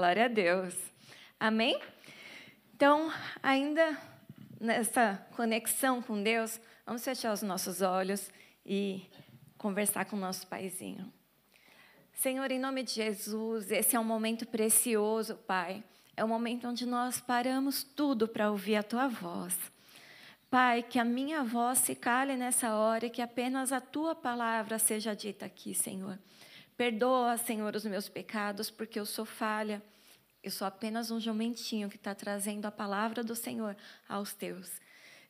[0.00, 0.74] Glória a Deus.
[1.38, 1.78] Amém?
[2.74, 4.00] Então, ainda
[4.58, 8.30] nessa conexão com Deus, vamos fechar os nossos olhos
[8.64, 9.02] e
[9.58, 11.12] conversar com o nosso paizinho.
[12.14, 15.84] Senhor, em nome de Jesus, esse é um momento precioso, Pai.
[16.16, 19.54] É um momento onde nós paramos tudo para ouvir a tua voz.
[20.48, 24.78] Pai, que a minha voz se cale nessa hora e que apenas a tua palavra
[24.78, 26.18] seja dita aqui, Senhor.
[26.80, 29.82] Perdoa, Senhor, os meus pecados, porque eu sou falha.
[30.42, 33.76] Eu sou apenas um jumentinho que está trazendo a palavra do Senhor
[34.08, 34.80] aos teus.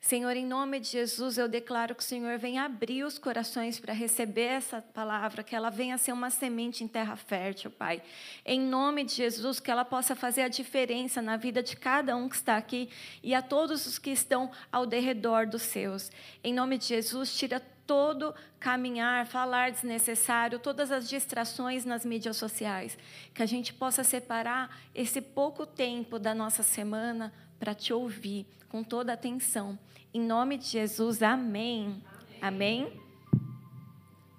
[0.00, 3.92] Senhor, em nome de Jesus, eu declaro que o Senhor venha abrir os corações para
[3.92, 8.00] receber essa palavra, que ela venha ser uma semente em terra fértil, Pai.
[8.46, 12.28] Em nome de Jesus, que ela possa fazer a diferença na vida de cada um
[12.28, 12.88] que está aqui
[13.24, 16.12] e a todos os que estão ao derredor dos seus.
[16.44, 22.96] Em nome de Jesus, tira todo caminhar, falar desnecessário, todas as distrações nas mídias sociais.
[23.34, 28.84] Que a gente possa separar esse pouco tempo da nossa semana para te ouvir com
[28.84, 29.76] toda atenção.
[30.14, 32.00] Em nome de Jesus, amém.
[32.40, 32.84] Amém.
[32.86, 33.00] amém?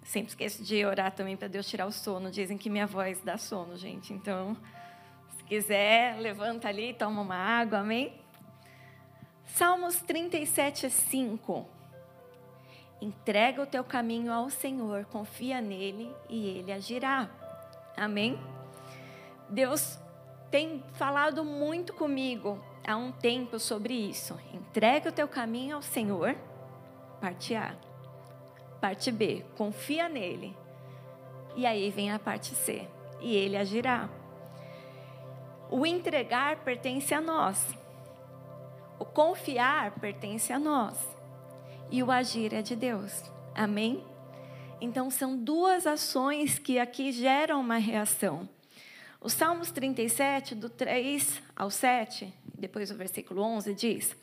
[0.01, 2.31] Sempre esqueço de orar também para Deus tirar o sono.
[2.31, 4.13] Dizem que minha voz dá sono, gente.
[4.13, 4.55] Então,
[5.35, 8.13] se quiser, levanta ali, toma uma água, amém?
[9.43, 11.80] Salmos 37, 5.
[13.01, 17.27] Entrega o teu caminho ao Senhor, confia nele e ele agirá.
[17.97, 18.39] Amém?
[19.49, 19.97] Deus
[20.51, 24.39] tem falado muito comigo há um tempo sobre isso.
[24.53, 26.35] Entrega o teu caminho ao Senhor,
[27.19, 27.75] parte A.
[28.79, 30.55] Parte B, confia nele.
[31.55, 32.87] E aí vem a parte C,
[33.19, 34.09] e ele agirá.
[35.71, 37.75] O entregar pertence a nós.
[38.99, 41.20] O confiar pertence a nós
[41.91, 43.11] e o agir é de Deus.
[43.53, 44.03] Amém?
[44.79, 48.49] Então, são duas ações que aqui geram uma reação.
[49.19, 54.15] O Salmos 37, do 3 ao 7, depois o versículo 11, diz: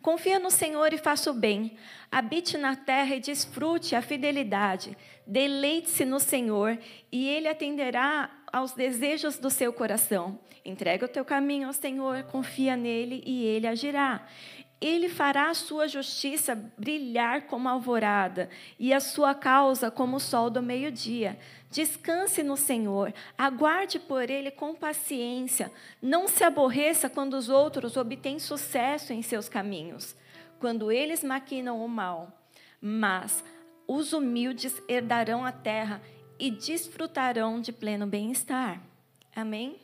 [0.00, 1.76] Confia no Senhor e faça o bem,
[2.12, 4.96] habite na terra e desfrute a fidelidade,
[5.26, 6.78] deleite-se no Senhor
[7.10, 10.38] e Ele atenderá aos desejos do seu coração.
[10.64, 14.24] Entrega o teu caminho ao Senhor, confia nele e Ele agirá.
[14.84, 20.50] Ele fará a sua justiça brilhar como alvorada e a sua causa como o sol
[20.50, 21.38] do meio-dia.
[21.70, 25.72] Descanse no Senhor, aguarde por Ele com paciência.
[26.02, 30.14] Não se aborreça quando os outros obtêm sucesso em seus caminhos,
[30.60, 32.46] quando eles maquinam o mal.
[32.78, 33.42] Mas
[33.88, 36.02] os humildes herdarão a terra
[36.38, 38.82] e desfrutarão de pleno bem-estar.
[39.34, 39.83] Amém?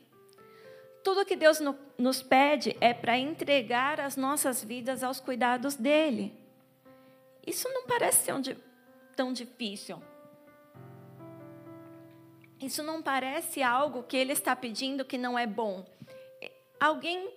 [1.03, 1.59] Tudo que Deus
[1.97, 6.35] nos pede é para entregar as nossas vidas aos cuidados dele.
[7.47, 8.59] Isso não parece ser
[9.17, 10.03] tão difícil.
[12.61, 15.87] Isso não parece algo que ele está pedindo que não é bom.
[16.79, 17.33] Alguém,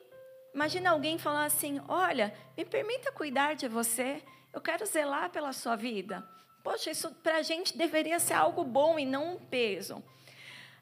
[0.54, 5.78] imagina alguém falar assim: Olha, me permita cuidar de você, eu quero zelar pela sua
[5.78, 6.28] vida.
[6.62, 10.04] Poxa, isso para a gente deveria ser algo bom e não um peso.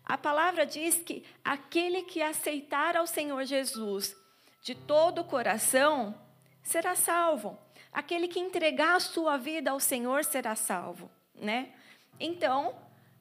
[0.06, 4.16] A palavra diz que aquele que aceitar ao Senhor Jesus
[4.62, 6.16] de todo o coração
[6.64, 7.58] será salvo.
[7.92, 11.74] Aquele que entregar a sua vida ao Senhor será salvo, né?
[12.20, 12.76] Então,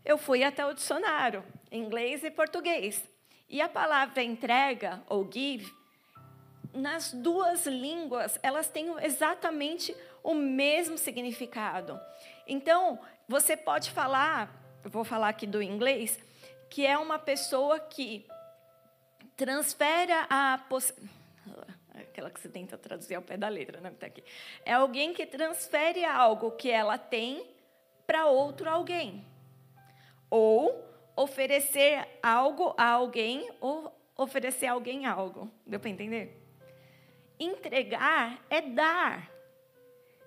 [0.05, 3.03] eu fui até o dicionário, inglês e português.
[3.49, 5.73] E a palavra entrega ou give,
[6.73, 12.01] nas duas línguas, elas têm exatamente o mesmo significado.
[12.47, 14.51] Então, você pode falar,
[14.85, 16.19] eu vou falar aqui do inglês,
[16.71, 18.27] que é uma pessoa que
[19.37, 20.95] transfere a poss...
[21.93, 23.91] aquela que você tenta traduzir ao pé da letra, né?
[23.99, 24.23] Tá aqui.
[24.65, 27.45] É alguém que transfere algo que ela tem
[28.07, 29.27] para outro alguém.
[30.31, 35.51] Ou oferecer algo a alguém ou oferecer a alguém algo.
[35.67, 36.41] Deu para entender?
[37.39, 39.31] Entregar é dar.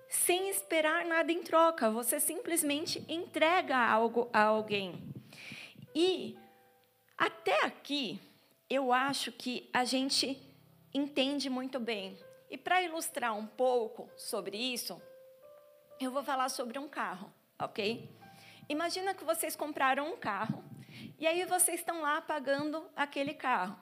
[0.08, 5.02] Sem esperar nada em troca, você simplesmente entrega algo a alguém.
[5.94, 6.36] E
[7.16, 8.20] até aqui,
[8.68, 10.40] eu acho que a gente
[10.92, 12.18] entende muito bem.
[12.50, 15.00] E para ilustrar um pouco sobre isso,
[16.00, 18.10] eu vou falar sobre um carro, ok?
[18.68, 20.64] Imagina que vocês compraram um carro
[21.18, 23.78] e aí vocês estão lá pagando aquele carro,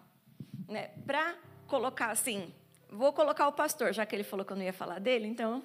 [0.69, 0.89] né?
[1.07, 1.37] Para
[1.67, 2.53] colocar assim,
[2.91, 5.63] vou colocar o pastor, já que ele falou que eu não ia falar dele, então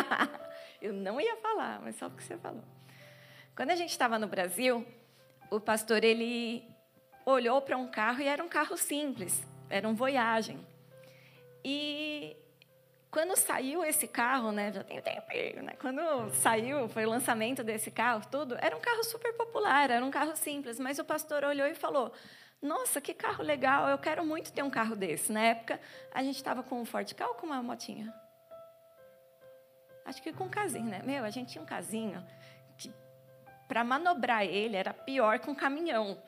[0.80, 2.64] eu não ia falar, mas só porque você falou.
[3.56, 4.86] Quando a gente estava no Brasil,
[5.50, 6.64] o pastor ele
[7.26, 10.58] olhou para um carro e era um carro simples, era um Voyage.
[11.64, 12.36] E
[13.10, 15.28] quando saiu esse carro, né, já tem tempo,
[15.62, 20.04] né, quando saiu, foi o lançamento desse carro, tudo, era um carro super popular, era
[20.04, 22.12] um carro simples, mas o pastor olhou e falou:
[22.60, 25.32] Nossa, que carro legal, eu quero muito ter um carro desse.
[25.32, 25.80] Na época,
[26.12, 28.12] a gente estava com um Ford Ka ou com uma motinha?
[30.04, 31.00] Acho que com um casinho, né?
[31.02, 32.22] Meu, a gente tinha um casinho
[33.68, 36.18] para manobrar ele, era pior que um caminhão.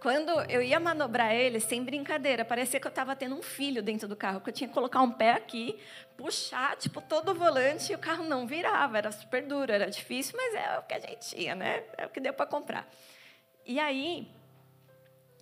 [0.00, 4.08] Quando eu ia manobrar ele, sem brincadeira, parecia que eu estava tendo um filho dentro
[4.08, 5.78] do carro, que eu tinha que colocar um pé aqui,
[6.16, 10.34] puxar, tipo, todo o volante, e o carro não virava, era super duro, era difícil,
[10.38, 11.84] mas é o que a gente tinha, né?
[11.98, 12.88] É o que deu para comprar.
[13.66, 14.26] E aí,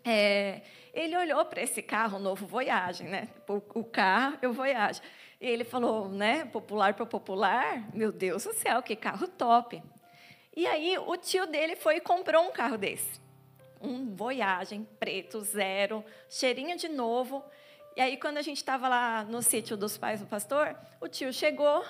[0.05, 0.63] é,
[0.93, 3.29] ele olhou para esse carro novo Voyage, né?
[3.47, 5.01] O, o carro, eu Voyage.
[5.41, 6.45] E ele falou, né?
[6.47, 9.81] Popular para popular, meu Deus do céu, que carro top.
[10.59, 13.21] E aí, o tio dele foi e comprou um carro desse
[13.81, 17.45] um Voyagem preto, zero, cheirinho de novo.
[17.97, 21.33] E aí, quando a gente estava lá no sítio dos pais do pastor, o tio
[21.33, 21.85] chegou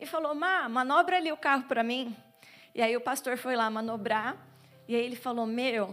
[0.00, 2.16] e falou: Má, manobra ali o carro para mim.
[2.72, 4.36] E aí o pastor foi lá manobrar.
[4.86, 5.92] E aí ele falou: Meu,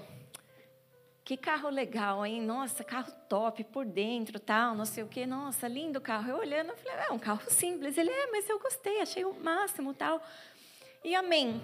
[1.26, 2.44] que carro legal, hein?
[2.44, 5.26] Nossa, carro top por dentro, tal, não sei o quê.
[5.26, 6.30] Nossa, lindo carro.
[6.30, 7.98] Eu olhando, eu falei: É um carro simples.
[7.98, 10.22] Ele é, mas eu gostei, achei o máximo, tal.
[11.04, 11.60] E amém.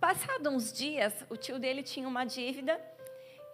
[0.00, 2.80] Passados uns dias, o tio dele tinha uma dívida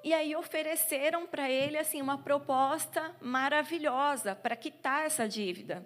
[0.05, 5.85] e aí ofereceram para ele assim uma proposta maravilhosa para quitar essa dívida.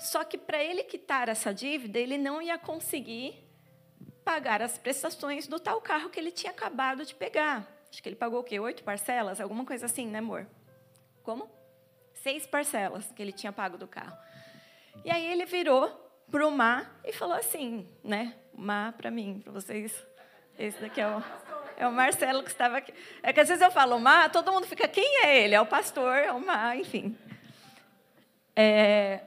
[0.00, 3.48] Só que para ele quitar essa dívida, ele não ia conseguir
[4.24, 7.64] pagar as prestações do tal carro que ele tinha acabado de pegar.
[7.88, 8.58] Acho que ele pagou o quê?
[8.58, 9.40] Oito parcelas?
[9.40, 10.44] Alguma coisa assim, né, amor?
[11.22, 11.48] Como?
[12.14, 14.18] Seis parcelas que ele tinha pago do carro.
[15.04, 18.34] E aí ele virou para o mar e falou assim, né?
[18.54, 19.92] Má para mim, para vocês.
[20.58, 21.22] Esse daqui é o,
[21.76, 22.92] é o Marcelo que estava aqui.
[23.22, 25.54] É que às vezes eu falo Má, todo mundo fica, quem é ele?
[25.54, 27.16] É o pastor, é o Má, enfim.
[28.54, 29.20] É...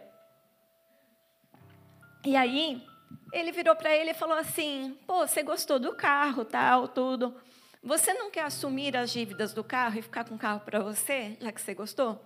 [2.25, 2.85] E aí,
[3.31, 7.35] ele virou para ele e falou assim: pô, você gostou do carro, tal, tudo.
[7.81, 11.35] Você não quer assumir as dívidas do carro e ficar com o carro para você,
[11.39, 12.23] já que você gostou?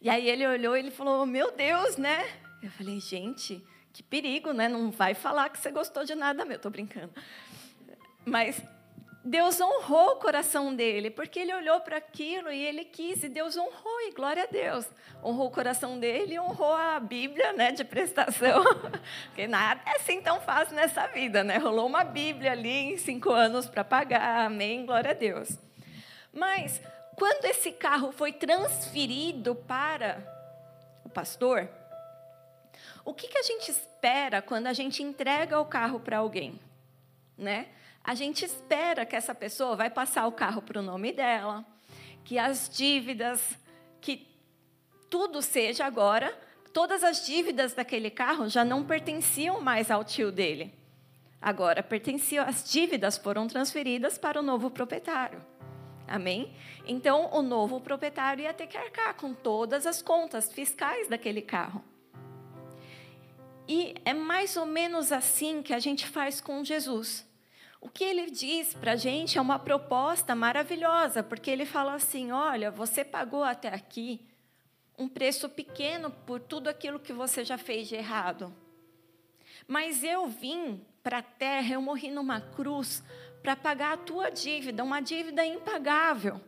[0.00, 2.26] E aí ele olhou e ele falou: meu Deus, né?
[2.62, 4.68] Eu falei, gente, que perigo, né?
[4.68, 7.12] Não vai falar que você gostou de nada meu, estou brincando.
[8.24, 8.62] Mas
[9.24, 13.56] Deus honrou o coração dele, porque ele olhou para aquilo e ele quis, e Deus
[13.56, 14.88] honrou, e glória a Deus.
[15.22, 18.64] Honrou o coração dele e honrou a Bíblia né, de prestação.
[19.26, 21.58] Porque nada é assim tão fácil nessa vida, né?
[21.58, 25.58] Rolou uma Bíblia ali em cinco anos para pagar, amém, glória a Deus.
[26.32, 26.80] Mas,
[27.14, 30.18] quando esse carro foi transferido para
[31.04, 31.68] o pastor,
[33.04, 36.60] o que, que a gente espera quando a gente entrega o carro para alguém?
[37.36, 37.68] Né?
[38.02, 41.64] A gente espera que essa pessoa vai passar o carro para o nome dela,
[42.24, 43.58] que as dívidas,
[44.00, 44.26] que
[45.08, 46.36] tudo seja agora,
[46.72, 50.72] todas as dívidas daquele carro já não pertenciam mais ao tio dele.
[51.40, 55.42] Agora pertenciam, as dívidas foram transferidas para o novo proprietário.
[56.06, 56.52] Amém?
[56.86, 61.82] Então, o novo proprietário ia ter que arcar com todas as contas fiscais daquele carro.
[63.72, 67.24] E é mais ou menos assim que a gente faz com Jesus.
[67.80, 72.32] O que ele diz para a gente é uma proposta maravilhosa, porque ele fala assim:
[72.32, 74.26] olha, você pagou até aqui
[74.98, 78.52] um preço pequeno por tudo aquilo que você já fez de errado.
[79.68, 83.04] Mas eu vim para a terra, eu morri numa cruz
[83.40, 86.40] para pagar a tua dívida, uma dívida impagável.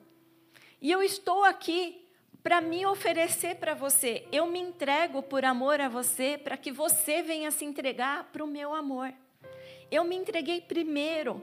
[0.80, 2.01] E eu estou aqui
[2.42, 4.26] para me oferecer para você.
[4.32, 8.48] Eu me entrego por amor a você, para que você venha se entregar para o
[8.48, 9.12] meu amor.
[9.90, 11.42] Eu me entreguei primeiro.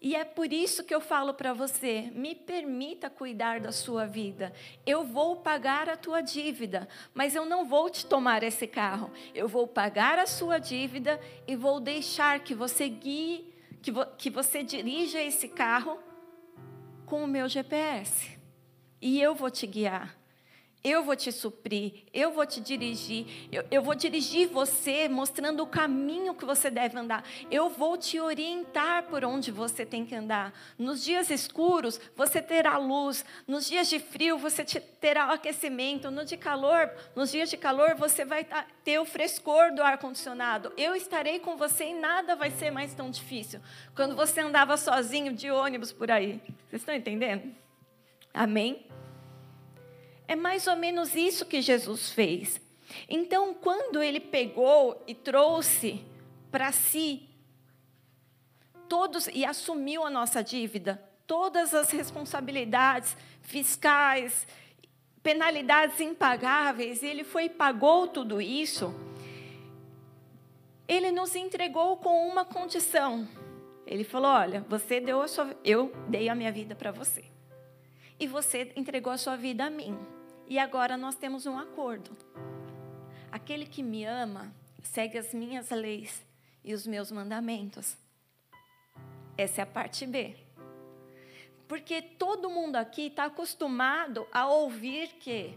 [0.00, 4.52] E é por isso que eu falo para você: me permita cuidar da sua vida.
[4.86, 9.10] Eu vou pagar a tua dívida, mas eu não vou te tomar esse carro.
[9.34, 14.30] Eu vou pagar a sua dívida e vou deixar que você guie, que, vo, que
[14.30, 15.98] você dirija esse carro
[17.04, 18.37] com o meu GPS
[19.00, 20.18] e eu vou te guiar.
[20.84, 25.66] Eu vou te suprir, eu vou te dirigir, eu, eu, vou dirigir você mostrando o
[25.66, 27.24] caminho que você deve andar.
[27.50, 30.52] Eu vou te orientar por onde você tem que andar.
[30.78, 33.24] Nos dias escuros, você terá luz.
[33.46, 36.12] Nos dias de frio, você terá o aquecimento.
[36.12, 38.46] No de calor, nos dias de calor, você vai
[38.84, 40.72] ter o frescor do ar-condicionado.
[40.76, 43.60] Eu estarei com você e nada vai ser mais tão difícil.
[43.96, 46.40] Quando você andava sozinho de ônibus por aí.
[46.68, 47.67] Vocês estão entendendo?
[48.38, 48.86] Amém?
[50.28, 52.60] É mais ou menos isso que Jesus fez.
[53.08, 56.06] Então, quando ele pegou e trouxe
[56.48, 57.28] para si
[58.88, 64.46] todos e assumiu a nossa dívida, todas as responsabilidades fiscais,
[65.20, 68.94] penalidades impagáveis, ele foi e pagou tudo isso,
[70.86, 73.26] ele nos entregou com uma condição.
[73.84, 77.36] Ele falou: Olha, você deu a sua, eu dei a minha vida para você.
[78.20, 79.98] E você entregou a sua vida a mim.
[80.46, 82.16] E agora nós temos um acordo.
[83.30, 86.24] Aquele que me ama segue as minhas leis
[86.64, 87.96] e os meus mandamentos.
[89.36, 90.36] Essa é a parte B.
[91.68, 95.56] Porque todo mundo aqui está acostumado a ouvir que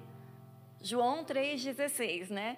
[0.82, 2.58] João 3,16, né?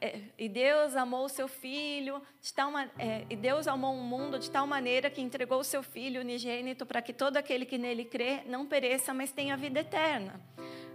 [0.00, 4.38] É, e Deus amou o seu filho, de tal é, e Deus amou o mundo
[4.38, 8.04] de tal maneira que entregou o seu filho unigênito para que todo aquele que nele
[8.04, 10.40] crê não pereça, mas tenha vida eterna.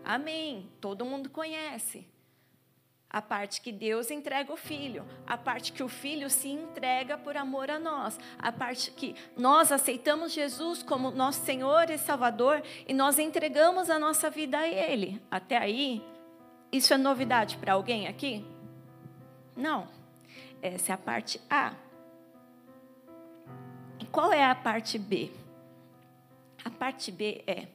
[0.04, 0.70] Amém.
[0.80, 2.08] Todo mundo conhece.
[3.10, 7.36] A parte que Deus entrega o filho, a parte que o filho se entrega por
[7.36, 12.94] amor a nós, a parte que nós aceitamos Jesus como nosso Senhor e Salvador e
[12.94, 15.20] nós entregamos a nossa vida a Ele.
[15.32, 16.04] Até aí,
[16.72, 18.46] isso é novidade para alguém aqui?
[19.56, 19.88] Não.
[20.62, 21.74] Essa é a parte A.
[24.00, 25.32] E qual é a parte B?
[26.64, 27.68] A parte B é: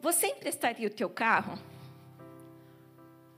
[0.00, 1.58] você emprestaria o teu carro?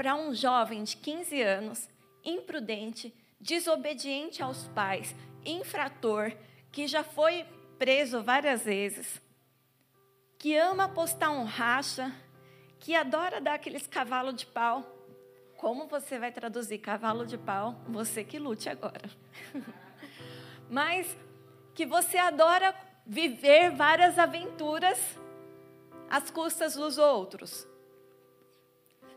[0.01, 1.87] para um jovem de 15 anos,
[2.25, 6.33] imprudente, desobediente aos pais, infrator,
[6.73, 7.45] que já foi
[7.79, 9.21] preso várias vezes,
[10.39, 12.11] que ama postar um racha,
[12.81, 14.83] que adora dar aqueles cavalos de pau.
[15.57, 17.77] Como você vai traduzir cavalo de pau?
[17.87, 19.09] Você que lute agora.
[20.69, 21.15] Mas
[21.75, 22.75] que você adora
[23.07, 24.99] viver várias aventuras
[26.09, 27.69] às custas dos outros.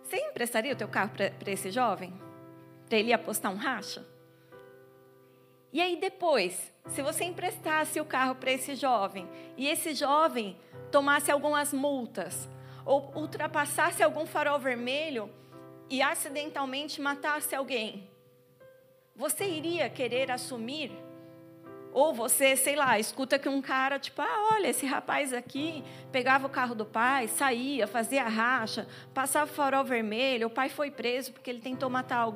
[0.03, 2.13] Você emprestaria o teu carro para esse jovem?
[2.87, 4.05] Para ele apostar um racha?
[5.71, 9.27] E aí depois, se você emprestasse o carro para esse jovem
[9.57, 10.57] e esse jovem
[10.91, 12.47] tomasse algumas multas
[12.85, 15.29] ou ultrapassasse algum farol vermelho
[15.89, 18.09] e acidentalmente matasse alguém,
[19.15, 20.91] você iria querer assumir
[21.93, 26.47] ou você, sei lá, escuta que um cara, tipo, ah, olha, esse rapaz aqui pegava
[26.47, 31.31] o carro do pai, saía, fazia racha, passava o farol vermelho, o pai foi preso
[31.31, 32.33] porque ele tentou matar,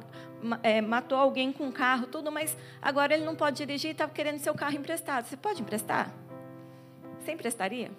[0.61, 4.11] é, matou alguém com um carro, tudo, mas agora ele não pode dirigir e estava
[4.11, 5.25] querendo seu carro emprestado.
[5.25, 6.13] Você pode emprestar?
[7.19, 7.91] Você emprestaria?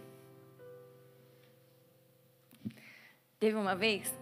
[3.38, 4.12] Teve uma vez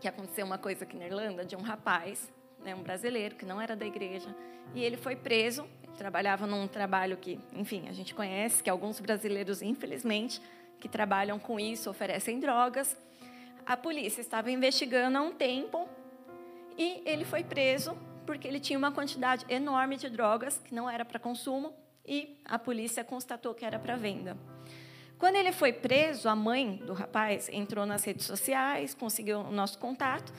[0.00, 2.32] que aconteceu uma coisa aqui na Irlanda de um rapaz,
[2.64, 4.34] né, um brasileiro que não era da igreja,
[4.74, 5.64] e ele foi preso
[5.96, 10.40] trabalhava num trabalho que, enfim, a gente conhece, que alguns brasileiros, infelizmente,
[10.80, 12.96] que trabalham com isso, oferecem drogas.
[13.64, 15.88] A polícia estava investigando há um tempo
[16.76, 21.04] e ele foi preso porque ele tinha uma quantidade enorme de drogas que não era
[21.04, 21.72] para consumo
[22.04, 24.36] e a polícia constatou que era para venda.
[25.22, 29.78] Quando ele foi preso, a mãe do rapaz entrou nas redes sociais, conseguiu o nosso
[29.78, 30.32] contato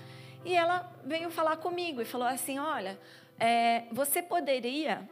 [0.44, 3.00] e ela veio falar comigo e falou assim: Olha,
[3.40, 5.08] é, você poderia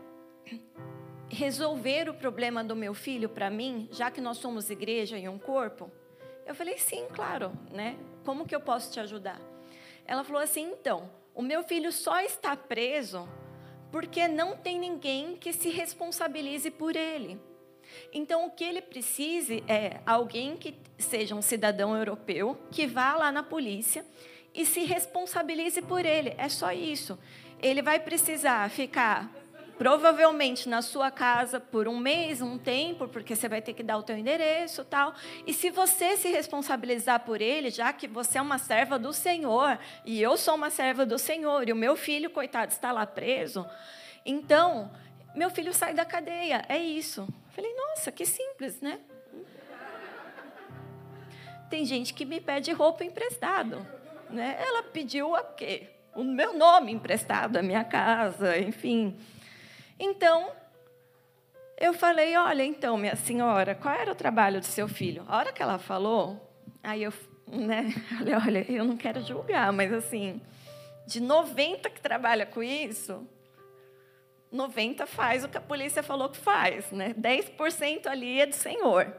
[1.30, 5.40] resolver o problema do meu filho para mim, já que nós somos igreja e um
[5.40, 5.90] corpo?
[6.46, 7.98] Eu falei, sim, claro, né?
[8.25, 9.40] Como que eu posso te ajudar?
[10.06, 13.25] Ela falou assim, então, o meu filho só está preso
[13.90, 17.40] porque não tem ninguém que se responsabilize por ele.
[18.14, 23.32] Então, o que ele precisa é alguém que seja um cidadão europeu, que vá lá
[23.32, 24.06] na polícia
[24.54, 26.34] e se responsabilize por ele.
[26.38, 27.18] É só isso.
[27.62, 29.32] Ele vai precisar ficar
[29.82, 33.98] provavelmente na sua casa por um mês, um tempo, porque você vai ter que dar
[33.98, 35.16] o teu endereço, tal.
[35.48, 39.80] E se você se responsabilizar por ele, já que você é uma serva do Senhor
[40.06, 43.66] e eu sou uma serva do Senhor e o meu filho coitado está lá preso,
[44.24, 44.92] então
[45.34, 46.64] meu filho sai da cadeia.
[46.70, 47.28] É isso.
[47.51, 49.00] Falei, nossa, que simples, né?
[51.70, 53.86] Tem gente que me pede roupa emprestado,
[54.29, 54.58] né?
[54.60, 55.88] Ela pediu a quê?
[56.13, 59.17] O meu nome emprestado, a minha casa, enfim.
[59.98, 60.51] Então,
[61.77, 65.24] eu falei: Olha, então, minha senhora, qual era o trabalho do seu filho?
[65.27, 66.39] A hora que ela falou,
[66.84, 67.13] aí eu
[67.48, 70.41] né, falei: Olha, eu não quero julgar, mas assim,
[71.08, 73.25] de 90 que trabalha com isso,
[74.51, 77.13] 90 faz o que a polícia falou que faz, né?
[77.13, 79.15] 10% ali é do senhor.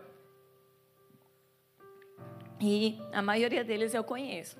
[2.60, 4.56] E a maioria deles eu conheço.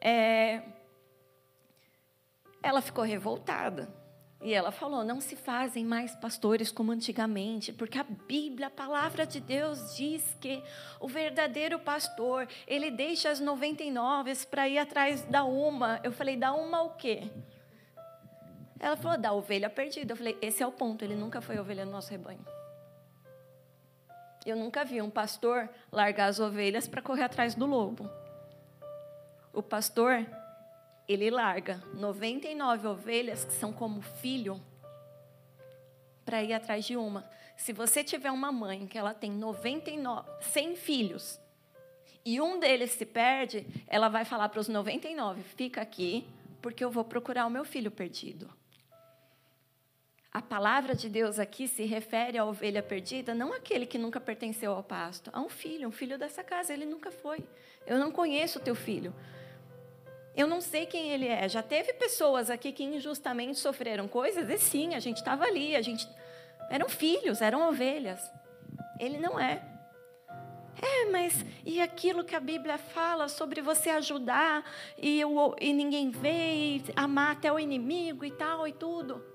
[0.00, 0.62] É...
[2.62, 3.92] Ela ficou revoltada.
[4.42, 9.26] E ela falou: não se fazem mais pastores como antigamente, porque a Bíblia, a palavra
[9.26, 10.62] de Deus, diz que
[10.98, 16.00] o verdadeiro pastor, ele deixa as 99 para ir atrás da uma.
[16.02, 17.30] Eu falei: da uma o quê?
[18.80, 20.12] Ela falou: da ovelha perdida.
[20.12, 22.44] Eu falei: esse é o ponto, ele nunca foi ovelha no nosso rebanho.
[24.44, 28.10] Eu nunca vi um pastor largar as ovelhas para correr atrás do lobo.
[29.52, 30.26] o pastor,
[31.06, 34.60] ele larga 99 ovelhas que são como filho
[36.24, 37.28] para ir atrás de uma.
[37.56, 41.40] Se você tiver uma mãe que ela tem 99, 100 filhos
[42.24, 46.26] e um deles se perde, ela vai falar para os 99: fica aqui,
[46.62, 48.59] porque eu vou procurar o meu filho perdido.
[50.32, 54.70] A palavra de Deus aqui se refere à ovelha perdida, não aquele que nunca pertenceu
[54.72, 57.42] ao pasto, a um filho, um filho dessa casa, ele nunca foi.
[57.84, 59.12] Eu não conheço o teu filho.
[60.36, 61.48] Eu não sei quem ele é.
[61.48, 65.82] Já teve pessoas aqui que injustamente sofreram coisas, e sim, a gente estava ali, a
[65.82, 66.08] gente
[66.70, 68.20] eram filhos, eram ovelhas.
[69.00, 69.60] Ele não é.
[70.80, 74.64] É, mas e aquilo que a Bíblia fala sobre você ajudar
[74.96, 75.22] e,
[75.60, 79.29] e ninguém vê, e amar até o inimigo e tal e tudo?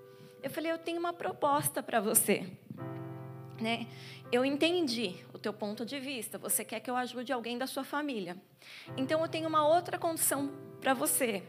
[0.46, 2.48] Eu falei, eu tenho uma proposta para você.
[3.60, 3.88] Né?
[4.32, 6.38] Eu entendi o teu ponto de vista.
[6.38, 8.38] Você quer que eu ajude alguém da sua família.
[8.96, 11.42] Então eu tenho uma outra condição para você.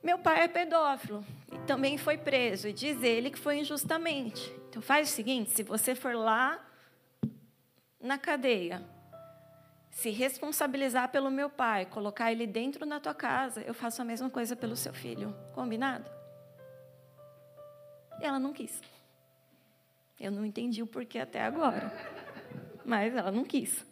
[0.00, 4.54] Meu pai é pedófilo e também foi preso e diz ele que foi injustamente.
[4.68, 6.64] Então faz o seguinte, se você for lá
[8.00, 8.80] na cadeia,
[9.90, 14.30] se responsabilizar pelo meu pai, colocar ele dentro da tua casa, eu faço a mesma
[14.30, 15.34] coisa pelo seu filho.
[15.52, 16.17] Combinado?
[18.20, 18.80] E ela não quis.
[20.18, 21.92] Eu não entendi o porquê até agora.
[22.84, 23.86] Mas ela não quis.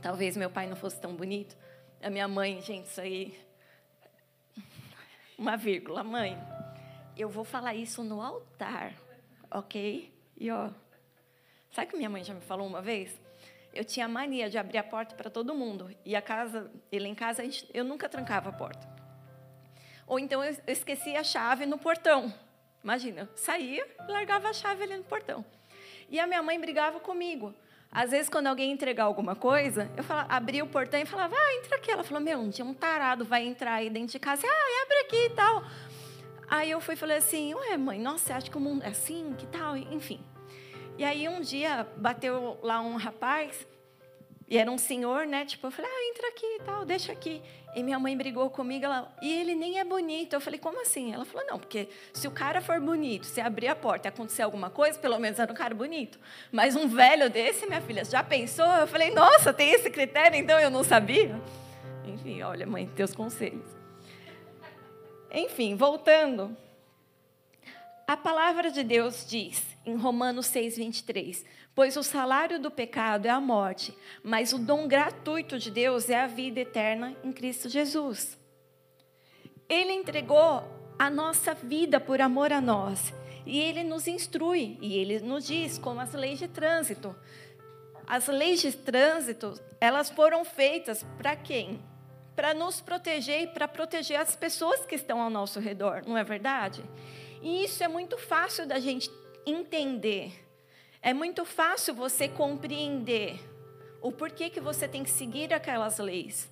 [0.00, 1.56] Talvez meu pai não fosse tão bonito.
[2.02, 3.38] A minha mãe, gente, isso aí.
[5.36, 6.38] Uma vírgula, mãe.
[7.16, 8.94] Eu vou falar isso no altar,
[9.50, 10.10] ok?
[10.38, 10.70] E ó,
[11.70, 13.20] sabe o que minha mãe já me falou uma vez?
[13.74, 15.94] Eu tinha mania de abrir a porta para todo mundo.
[16.04, 17.42] E a casa, ele em casa,
[17.74, 18.99] eu nunca trancava a porta.
[20.06, 22.32] Ou então eu esquecia a chave no portão.
[22.82, 25.44] Imagina, eu saía largava a chave ali no portão.
[26.08, 27.54] E a minha mãe brigava comigo.
[27.92, 31.54] Às vezes, quando alguém entregar alguma coisa, eu falava, abria o portão e falava, ah,
[31.56, 31.90] entra aqui.
[31.90, 34.46] Ela falou, meu, um dia um tarado vai entrar aí dentro de casa.
[34.46, 35.64] Ah, abre aqui e tal.
[36.48, 38.88] Aí eu fui e falei assim, ué, mãe, nossa, você acha que o mundo é
[38.88, 39.34] assim?
[39.36, 39.76] Que tal?
[39.76, 40.20] Enfim.
[40.98, 43.66] E aí um dia bateu lá um rapaz
[44.50, 45.44] e era um senhor, né?
[45.44, 47.40] Tipo, eu falei, ah, entra aqui e tal, deixa aqui.
[47.72, 50.32] E minha mãe brigou comigo, ela, e ele nem é bonito.
[50.32, 51.14] Eu falei, como assim?
[51.14, 54.42] Ela falou, não, porque se o cara for bonito, se abrir a porta e acontecer
[54.42, 56.18] alguma coisa, pelo menos era um cara bonito.
[56.50, 58.66] Mas um velho desse, minha filha, já pensou?
[58.66, 61.40] Eu falei, nossa, tem esse critério, então eu não sabia.
[62.04, 63.64] Enfim, olha, mãe, teus conselhos.
[65.30, 66.56] Enfim, voltando.
[68.10, 73.30] A palavra de Deus diz, em Romanos 6, 23, Pois o salário do pecado é
[73.30, 78.36] a morte, mas o dom gratuito de Deus é a vida eterna em Cristo Jesus.
[79.68, 80.64] Ele entregou
[80.98, 83.14] a nossa vida por amor a nós.
[83.46, 87.14] E ele nos instrui, e ele nos diz como as leis de trânsito.
[88.08, 91.80] As leis de trânsito, elas foram feitas para quem?
[92.34, 96.24] Para nos proteger e para proteger as pessoas que estão ao nosso redor, não é
[96.24, 96.82] verdade?
[97.40, 99.10] E isso é muito fácil da gente
[99.46, 100.32] entender.
[101.02, 103.40] É muito fácil você compreender
[104.02, 106.50] o porquê que você tem que seguir aquelas leis.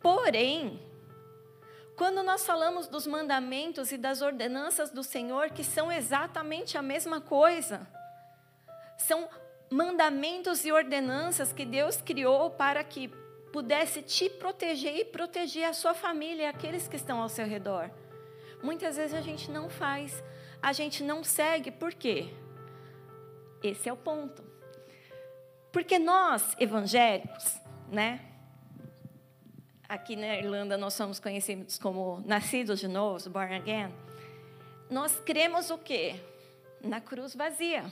[0.00, 0.80] Porém,
[1.96, 7.20] quando nós falamos dos mandamentos e das ordenanças do Senhor, que são exatamente a mesma
[7.20, 7.86] coisa,
[8.98, 9.28] são
[9.70, 13.08] mandamentos e ordenanças que Deus criou para que
[13.52, 17.90] pudesse te proteger e proteger a sua família e aqueles que estão ao seu redor.
[18.66, 20.24] Muitas vezes a gente não faz,
[20.60, 22.34] a gente não segue, por quê?
[23.62, 24.42] Esse é o ponto.
[25.70, 28.20] Porque nós, evangélicos, né?
[29.88, 33.94] Aqui na Irlanda nós somos conhecidos como nascidos de novo, born again.
[34.90, 36.16] Nós cremos o quê?
[36.82, 37.84] Na cruz vazia.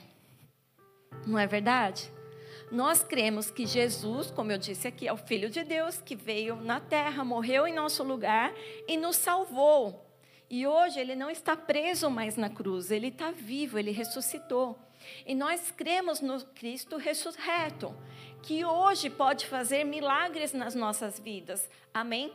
[1.24, 2.12] Não é verdade?
[2.68, 6.56] Nós cremos que Jesus, como eu disse aqui, é o Filho de Deus que veio
[6.56, 8.52] na terra, morreu em nosso lugar
[8.88, 10.04] e nos salvou.
[10.48, 14.78] E hoje ele não está preso mais na cruz, ele está vivo, ele ressuscitou.
[15.26, 17.94] E nós cremos no Cristo ressurreto,
[18.42, 21.68] que hoje pode fazer milagres nas nossas vidas.
[21.92, 22.32] Amém?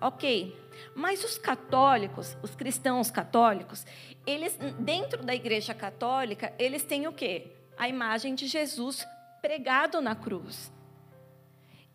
[0.00, 0.56] Ok.
[0.94, 3.84] Mas os católicos, os cristãos católicos,
[4.26, 7.52] eles dentro da Igreja Católica, eles têm o quê?
[7.76, 9.06] A imagem de Jesus
[9.40, 10.72] pregado na cruz.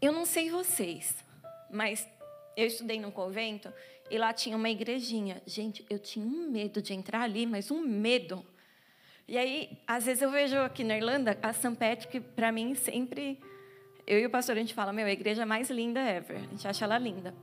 [0.01, 1.15] Eu não sei vocês,
[1.71, 2.07] mas
[2.57, 3.71] eu estudei num convento
[4.13, 5.41] e lá tinha uma igrejinha.
[5.43, 8.45] Gente, eu tinha um medo de entrar ali, mas um medo.
[9.27, 11.75] E aí, às vezes eu vejo aqui na Irlanda a St.
[11.75, 13.39] Patrick, para mim, sempre.
[14.05, 16.37] Eu e o pastor, a gente fala, meu, a igreja mais linda ever.
[16.37, 17.33] A gente acha ela linda.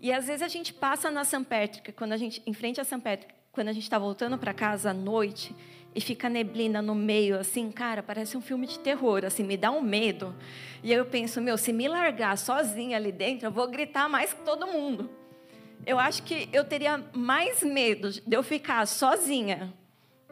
[0.00, 1.44] E às vezes a gente passa na St.
[1.44, 3.00] Patrick, quando a gente, em frente a St.
[3.00, 5.52] Patrick, quando a gente está voltando para casa à noite,
[5.96, 9.72] e fica neblina no meio, assim, cara, parece um filme de terror, assim, me dá
[9.72, 10.32] um medo.
[10.80, 14.42] E eu penso, meu, se me largar sozinha ali dentro, eu vou gritar mais que
[14.42, 15.17] todo mundo.
[15.86, 19.72] Eu acho que eu teria mais medo de eu ficar sozinha,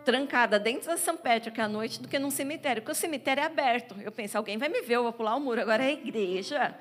[0.05, 3.47] trancada dentro da São Patrick à noite, do que num cemitério, porque o cemitério é
[3.47, 3.97] aberto.
[4.03, 5.61] Eu penso, alguém vai me ver, eu vou pular o muro.
[5.61, 6.75] Agora é a igreja.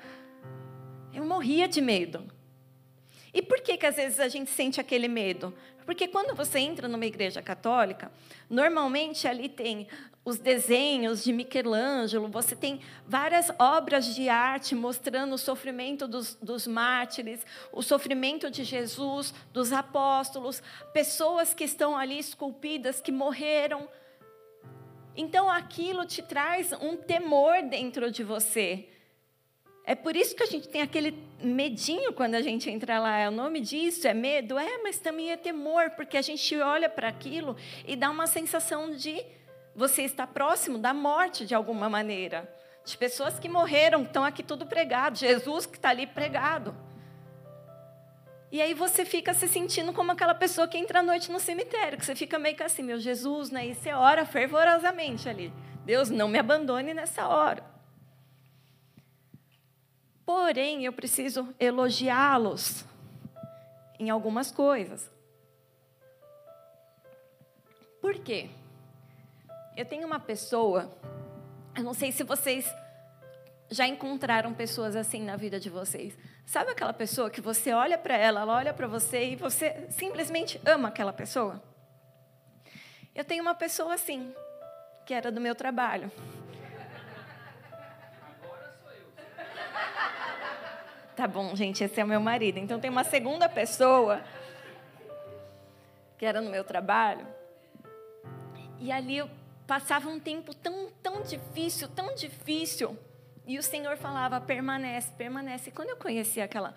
[1.12, 2.24] Eu morria de medo.
[3.34, 5.52] E por que, que às vezes a gente sente aquele medo?
[5.84, 8.10] Porque quando você entra numa igreja católica,
[8.48, 9.86] normalmente ali tem
[10.26, 16.66] os desenhos de Michelangelo, você tem várias obras de arte mostrando o sofrimento dos, dos
[16.66, 20.60] mártires, o sofrimento de Jesus, dos apóstolos,
[20.92, 23.88] pessoas que estão ali esculpidas, que morreram.
[25.16, 28.88] Então aquilo te traz um temor dentro de você.
[29.84, 33.16] É por isso que a gente tem aquele medinho quando a gente entra lá.
[33.16, 34.58] É o nome disso é medo?
[34.58, 38.90] É, mas também é temor, porque a gente olha para aquilo e dá uma sensação
[38.90, 39.24] de
[39.76, 42.50] você estar próximo da morte de alguma maneira.
[42.84, 45.18] De pessoas que morreram, estão aqui tudo pregado.
[45.18, 46.74] Jesus que está ali pregado.
[48.50, 51.98] E aí você fica se sentindo como aquela pessoa que entra à noite no cemitério,
[51.98, 53.66] que você fica meio que assim, meu Jesus, né?
[53.66, 55.52] E você ora fervorosamente ali.
[55.84, 57.62] Deus, não me abandone nessa hora.
[60.24, 62.84] Porém, eu preciso elogiá-los
[63.98, 65.10] em algumas coisas.
[68.00, 68.48] Por quê?
[69.76, 70.90] Eu tenho uma pessoa,
[71.76, 72.66] eu não sei se vocês
[73.70, 76.16] já encontraram pessoas assim na vida de vocês.
[76.46, 80.58] Sabe aquela pessoa que você olha para ela, ela olha para você e você simplesmente
[80.64, 81.62] ama aquela pessoa?
[83.14, 84.34] Eu tenho uma pessoa assim,
[85.04, 86.10] que era do meu trabalho.
[91.14, 92.58] Tá bom, gente, esse é o meu marido.
[92.58, 94.22] Então tem uma segunda pessoa
[96.16, 97.26] que era no meu trabalho.
[98.78, 99.28] E ali eu
[99.66, 102.96] passava um tempo tão, tão difícil, tão difícil.
[103.46, 105.70] E o Senhor falava: permanece, permanece.
[105.70, 106.74] E quando eu conheci aquela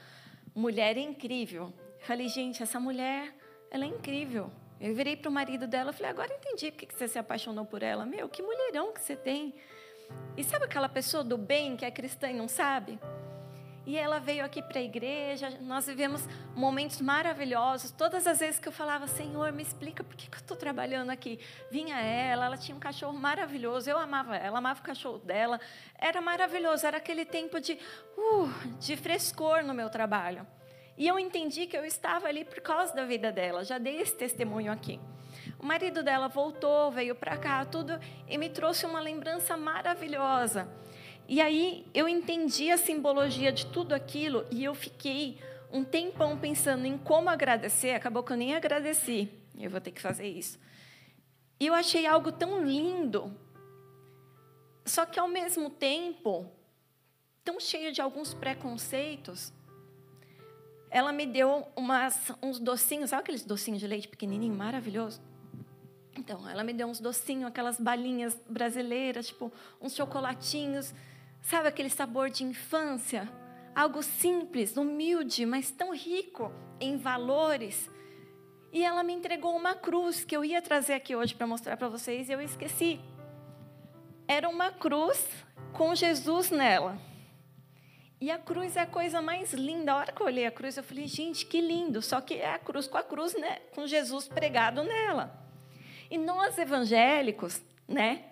[0.56, 3.34] mulher incrível, falei: gente, essa mulher,
[3.72, 4.52] ela é incrível.
[4.80, 7.84] Eu virei para o marido dela e falei: agora entendi porque você se apaixonou por
[7.84, 8.06] ela.
[8.06, 9.54] Meu, que mulherão que você tem.
[10.36, 13.00] E sabe aquela pessoa do bem que é cristã e não sabe?
[13.86, 17.92] E ela veio aqui para a igreja, nós vivemos momentos maravilhosos.
[17.92, 21.10] Todas as vezes que eu falava, Senhor, me explica por que, que eu estou trabalhando
[21.10, 21.40] aqui.
[21.72, 25.60] Vinha ela, ela tinha um cachorro maravilhoso, eu amava ela, amava o cachorro dela.
[25.98, 27.80] Era maravilhoso, era aquele tempo de,
[28.18, 30.46] uh, de frescor no meu trabalho.
[30.98, 34.16] E eu entendi que eu estava ali por causa da vida dela, já dei esse
[34.16, 35.00] testemunho aqui.
[35.58, 40.68] O marido dela voltou, veio para cá, tudo, e me trouxe uma lembrança maravilhosa.
[41.32, 45.38] E aí eu entendi a simbologia de tudo aquilo e eu fiquei
[45.72, 49.30] um tempão pensando em como agradecer, acabou que eu nem agradeci.
[49.56, 50.58] Eu vou ter que fazer isso.
[51.60, 53.32] E eu achei algo tão lindo,
[54.84, 56.50] só que ao mesmo tempo
[57.44, 59.54] tão cheio de alguns preconceitos.
[60.90, 65.22] Ela me deu umas, uns docinhos, sabe aqueles docinhos de leite pequenininho, maravilhoso?
[66.18, 70.92] Então, ela me deu uns docinhos, aquelas balinhas brasileiras, tipo uns chocolatinhos.
[71.42, 73.30] Sabe aquele sabor de infância?
[73.76, 77.90] Algo simples, humilde, mas tão rico em valores.
[78.72, 81.88] E ela me entregou uma cruz que eu ia trazer aqui hoje para mostrar para
[81.88, 83.00] vocês e eu esqueci.
[84.28, 85.28] Era uma cruz
[85.74, 87.00] com Jesus nela.
[88.22, 89.94] E a cruz é a coisa mais linda.
[89.94, 92.02] A hora que eu olhei a cruz, eu falei, gente, que lindo.
[92.02, 93.60] Só que é a cruz com a cruz, né?
[93.74, 95.34] Com Jesus pregado nela.
[96.12, 98.26] E nós evangélicos, né?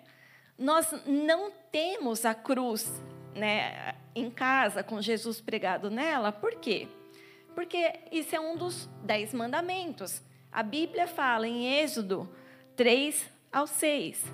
[0.58, 2.90] Nós não temos a cruz
[3.32, 6.88] né, em casa com Jesus pregado nela, por quê?
[7.54, 10.20] Porque isso é um dos dez mandamentos.
[10.50, 12.28] A Bíblia fala em Êxodo
[12.74, 14.24] 3 ao 6.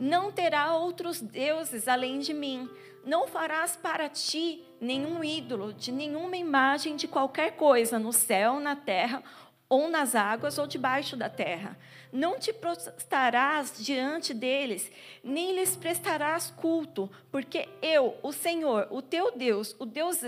[0.00, 2.70] Não terá outros deuses além de mim.
[3.04, 8.74] Não farás para ti nenhum ídolo de nenhuma imagem de qualquer coisa no céu, na
[8.74, 9.22] terra
[9.68, 11.76] ou nas águas ou debaixo da terra.
[12.12, 14.90] Não te prostrarás diante deles,
[15.22, 20.20] nem lhes prestarás culto, porque eu, o Senhor, o teu Deus, o Deus,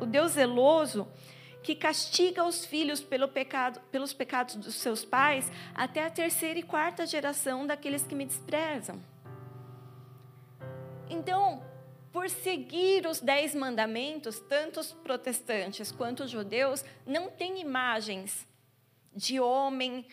[0.00, 1.08] o Deus zeloso,
[1.62, 6.62] que castiga os filhos pelo pecado, pelos pecados dos seus pais, até a terceira e
[6.62, 9.00] quarta geração daqueles que me desprezam.
[11.08, 11.62] Então,
[12.16, 18.48] por seguir os dez mandamentos, tanto os protestantes quanto os judeus não têm imagens
[19.14, 20.06] de homem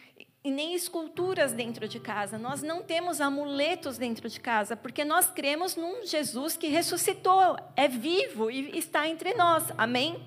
[0.43, 2.37] e nem esculturas dentro de casa.
[2.37, 7.87] Nós não temos amuletos dentro de casa, porque nós cremos num Jesus que ressuscitou, é
[7.87, 9.63] vivo e está entre nós.
[9.77, 10.21] Amém?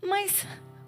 [0.00, 0.46] Mas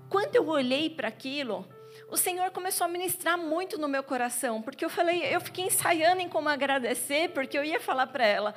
[0.09, 1.69] quando eu olhei para aquilo,
[2.11, 6.23] o Senhor começou a ministrar muito no meu coração, porque eu falei, eu fiquei ensaiando
[6.23, 8.55] em como agradecer, porque eu ia falar para ela,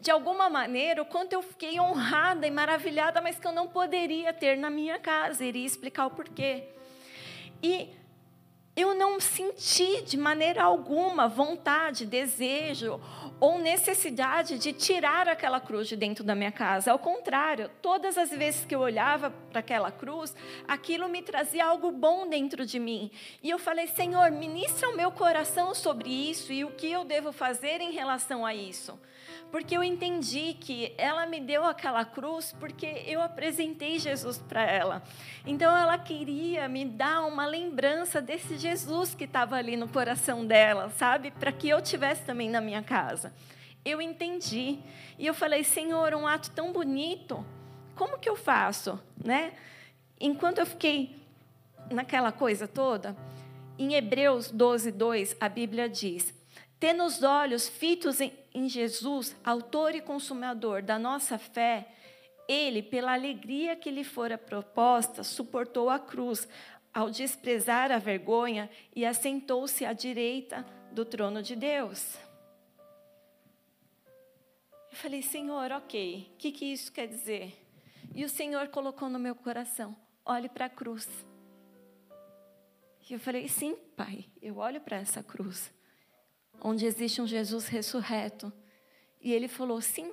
[0.00, 4.32] de alguma maneira, o quanto eu fiquei honrada e maravilhada, mas que eu não poderia
[4.32, 6.64] ter na minha casa, iria explicar o porquê.
[7.62, 7.90] E
[8.74, 12.98] eu não senti de maneira alguma vontade, desejo
[13.38, 16.92] ou necessidade de tirar aquela cruz de dentro da minha casa.
[16.92, 20.34] Ao contrário, todas as vezes que eu olhava para aquela cruz,
[20.66, 23.10] aquilo me trazia algo bom dentro de mim.
[23.42, 27.32] E eu falei: Senhor, ministra o meu coração sobre isso e o que eu devo
[27.32, 28.98] fazer em relação a isso
[29.50, 35.02] porque eu entendi que ela me deu aquela cruz porque eu apresentei Jesus para ela.
[35.46, 40.90] Então ela queria me dar uma lembrança desse Jesus que estava ali no coração dela,
[40.90, 41.30] sabe?
[41.30, 43.32] Para que eu tivesse também na minha casa.
[43.84, 44.78] Eu entendi.
[45.18, 47.44] E eu falei: "Senhor, um ato tão bonito,
[47.96, 49.52] como que eu faço?", né?
[50.20, 51.16] Enquanto eu fiquei
[51.90, 53.16] naquela coisa toda,
[53.78, 56.34] em Hebreus 12, 2, a Bíblia diz:
[56.78, 61.88] Tendo os olhos fitos em, em Jesus, autor e consumador da nossa fé,
[62.48, 66.48] ele, pela alegria que lhe fora proposta, suportou a cruz,
[66.92, 72.18] ao desprezar a vergonha, e assentou-se à direita do trono de Deus.
[74.90, 77.56] Eu falei, Senhor, ok, o que, que isso quer dizer?
[78.12, 81.08] E o Senhor colocou no meu coração: olhe para a cruz.
[83.08, 85.72] E eu falei, sim, Pai, eu olho para essa cruz
[86.60, 88.52] onde existe um Jesus ressurreto.
[89.20, 90.12] E ele falou: sim.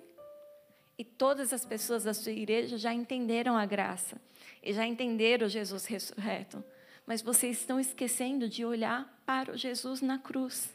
[0.98, 4.20] E todas as pessoas da sua igreja já entenderam a graça
[4.64, 6.64] e já entenderam Jesus ressurreto.
[7.06, 10.74] Mas vocês estão esquecendo de olhar para o Jesus na cruz.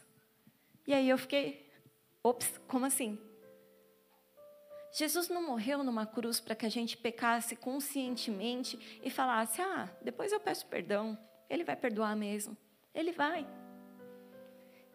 [0.87, 1.69] E aí eu fiquei,
[2.23, 3.19] ops, como assim?
[4.93, 10.31] Jesus não morreu numa cruz para que a gente pecasse conscientemente e falasse: ah, depois
[10.31, 11.17] eu peço perdão.
[11.49, 12.55] Ele vai perdoar mesmo.
[12.93, 13.45] Ele vai.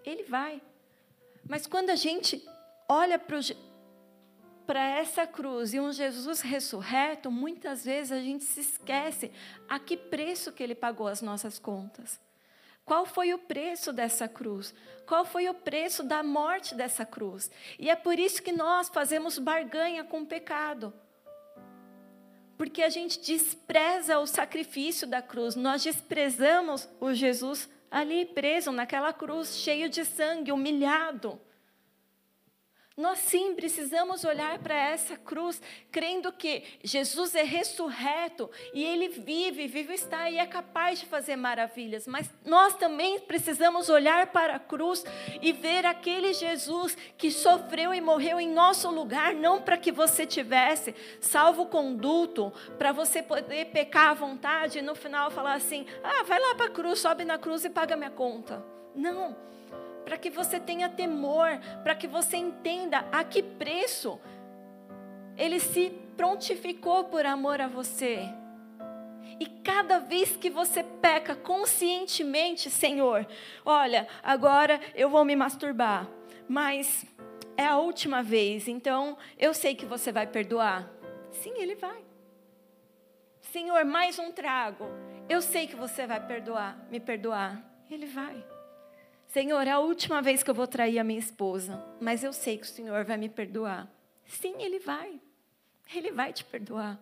[0.05, 0.63] Ele vai.
[1.49, 2.47] Mas quando a gente
[2.89, 3.19] olha
[4.67, 9.33] para essa cruz e um Jesus ressurreto, muitas vezes a gente se esquece
[9.67, 12.21] a que preço que ele pagou as nossas contas.
[12.85, 14.75] Qual foi o preço dessa cruz?
[15.07, 17.51] Qual foi o preço da morte dessa cruz?
[17.79, 20.93] E é por isso que nós fazemos barganha com o pecado.
[22.57, 29.13] Porque a gente despreza o sacrifício da cruz, nós desprezamos o Jesus ali preso naquela
[29.13, 31.41] cruz, cheio de sangue, humilhado.
[32.99, 39.69] Nós sim precisamos olhar para essa cruz, crendo que Jesus é ressurreto e ele vive,
[39.69, 42.09] vive está e é capaz de fazer maravilhas.
[42.09, 45.05] Mas nós também precisamos olhar para a cruz
[45.41, 50.27] e ver aquele Jesus que sofreu e morreu em nosso lugar, não para que você
[50.27, 56.25] tivesse salvo conduto, para você poder pecar à vontade e no final falar assim: ah,
[56.25, 58.61] vai lá para a cruz, sobe na cruz e paga minha conta.
[58.93, 59.47] Não
[60.09, 64.19] para que você tenha temor, para que você entenda a que preço
[65.37, 68.21] ele se prontificou por amor a você.
[69.39, 73.27] E cada vez que você peca conscientemente, Senhor,
[73.67, 76.09] olha, agora eu vou me masturbar,
[76.49, 77.05] mas
[77.55, 80.91] é a última vez, então eu sei que você vai perdoar.
[81.33, 82.03] Sim, Ele vai.
[83.43, 84.87] Senhor, mais um trago.
[85.29, 87.63] Eu sei que você vai perdoar, me perdoar.
[87.91, 88.58] Ele vai.
[89.39, 92.59] Senhor, é a última vez que eu vou trair a minha esposa, mas eu sei
[92.59, 93.89] que o Senhor vai me perdoar.
[94.27, 95.21] Sim, Ele vai.
[95.95, 96.99] Ele vai te perdoar.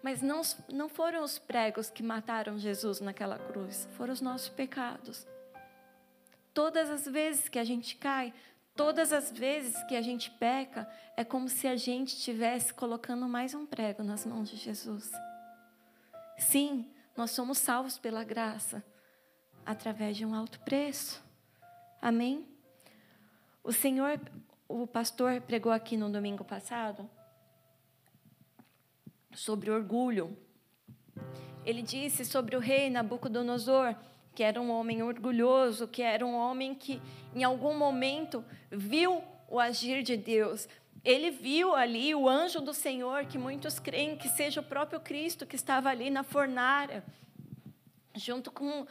[0.00, 0.40] Mas não,
[0.72, 5.26] não foram os pregos que mataram Jesus naquela cruz, foram os nossos pecados.
[6.54, 8.32] Todas as vezes que a gente cai,
[8.76, 13.52] todas as vezes que a gente peca, é como se a gente estivesse colocando mais
[13.52, 15.10] um prego nas mãos de Jesus.
[16.38, 18.80] Sim, nós somos salvos pela graça,
[19.70, 21.22] através de um alto preço.
[22.02, 22.44] Amém?
[23.62, 24.20] O Senhor,
[24.68, 27.08] o pastor pregou aqui no domingo passado
[29.32, 30.36] sobre orgulho.
[31.64, 33.94] Ele disse sobre o rei Nabucodonosor,
[34.34, 37.00] que era um homem orgulhoso, que era um homem que
[37.34, 40.68] em algum momento viu o agir de Deus.
[41.04, 45.46] Ele viu ali o anjo do Senhor, que muitos creem que seja o próprio Cristo
[45.46, 47.04] que estava ali na fornalha,
[48.16, 48.86] junto com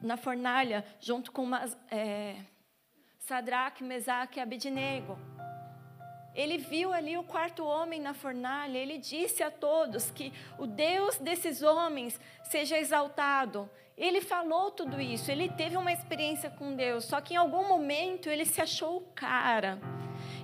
[0.00, 1.48] na fornalha, junto com
[1.90, 2.36] é,
[3.18, 5.18] Sadraque, Mesaque e Abednego.
[6.34, 11.18] Ele viu ali o quarto homem na fornalha, ele disse a todos que o Deus
[11.18, 13.68] desses homens seja exaltado.
[13.96, 18.28] Ele falou tudo isso, ele teve uma experiência com Deus, só que em algum momento
[18.30, 19.78] ele se achou o cara.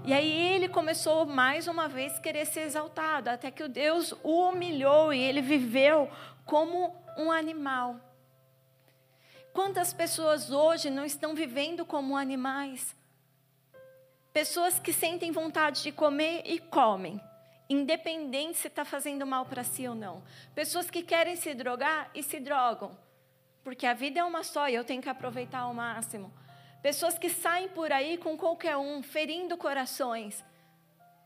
[0.05, 4.49] E aí ele começou mais uma vez querer ser exaltado, até que o Deus o
[4.49, 6.11] humilhou e ele viveu
[6.45, 8.06] como um animal.
[9.57, 12.95] Quantas pessoas hoje não estão vivendo como animais?
[14.31, 17.19] Pessoas que sentem vontade de comer e comem,
[17.67, 20.23] independente se está fazendo mal para si ou não.
[20.55, 22.99] Pessoas que querem se drogar e se drogam,
[23.65, 26.31] porque a vida é uma só e eu tenho que aproveitar ao máximo.
[26.83, 30.45] Pessoas que saem por aí com qualquer um, ferindo corações.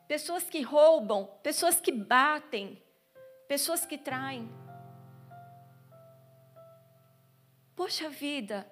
[0.07, 2.81] Pessoas que roubam, pessoas que batem,
[3.49, 4.49] pessoas que traem.
[7.81, 8.71] Poxa vida,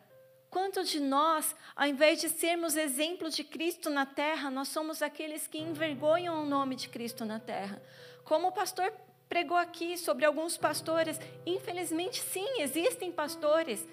[0.50, 5.46] quantos de nós, ao invés de sermos exemplo de Cristo na terra, nós somos aqueles
[5.46, 7.82] que envergonham o nome de Cristo na terra?
[8.22, 8.92] Como o pastor
[9.26, 13.88] pregou aqui sobre alguns pastores, infelizmente, sim, existem pastores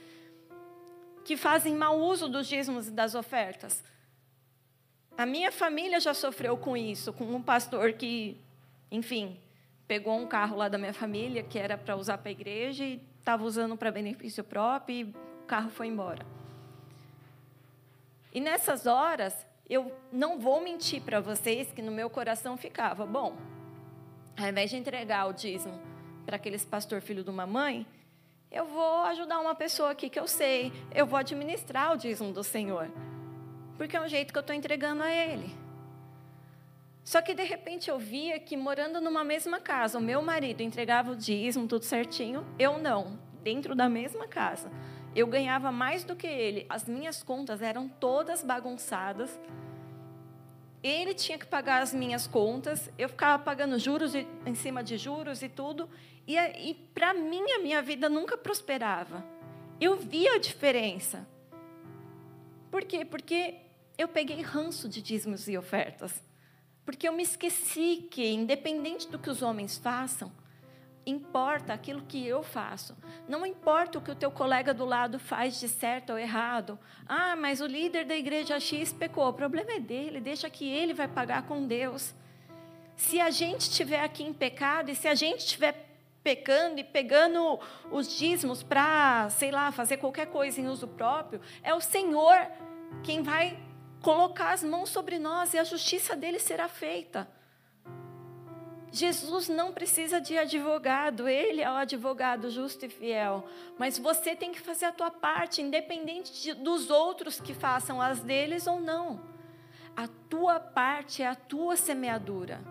[1.24, 3.82] que fazem mau uso dos dízimos e das ofertas.
[5.18, 8.38] A minha família já sofreu com isso, com um pastor que,
[8.92, 9.40] enfim,
[9.88, 13.15] pegou um carro lá da minha família que era para usar para a igreja e
[13.26, 16.24] estava usando para benefício próprio e o carro foi embora.
[18.32, 19.36] E nessas horas,
[19.68, 23.36] eu não vou mentir para vocês que no meu coração ficava, bom,
[24.38, 25.82] ao invés de entregar o dízimo
[26.24, 27.88] para aqueles pastor filho de uma mãe,
[28.52, 32.44] eu vou ajudar uma pessoa aqui que eu sei, eu vou administrar o dízimo do
[32.44, 32.92] Senhor,
[33.76, 35.65] porque é um jeito que eu estou entregando a Ele.
[37.06, 41.12] Só que de repente eu via que morando numa mesma casa, o meu marido entregava
[41.12, 44.72] o dízimo, tudo certinho, eu não, dentro da mesma casa.
[45.16, 49.40] Eu ganhava mais do que ele, as minhas contas eram todas bagunçadas.
[50.82, 55.44] Ele tinha que pagar as minhas contas, eu ficava pagando juros em cima de juros
[55.44, 55.88] e tudo,
[56.28, 59.24] e, e para mim, a minha vida nunca prosperava.
[59.80, 61.28] Eu via a diferença.
[62.72, 63.06] Por quê?
[63.06, 63.58] Porque
[63.96, 66.20] eu peguei ranço de dízimos e ofertas.
[66.86, 70.32] Porque eu me esqueci que, independente do que os homens façam,
[71.06, 72.96] importa aquilo que eu faço.
[73.28, 76.80] Não importa o que o teu colega do lado faz de certo ou errado.
[77.08, 79.28] Ah, mas o líder da igreja X pecou.
[79.28, 82.14] O problema é dele, deixa que ele vai pagar com Deus.
[82.96, 85.86] Se a gente estiver aqui em pecado e se a gente estiver
[86.24, 87.60] pecando e pegando
[87.92, 92.36] os dízimos para, sei lá, fazer qualquer coisa em uso próprio, é o Senhor
[93.04, 93.60] quem vai
[94.06, 97.28] colocar as mãos sobre nós e a justiça dele será feita.
[98.92, 103.44] Jesus não precisa de advogado, ele é o advogado justo e fiel.
[103.80, 108.20] Mas você tem que fazer a tua parte, independente de, dos outros que façam as
[108.20, 109.20] deles ou não.
[109.98, 112.62] A tua parte é a tua semeadura,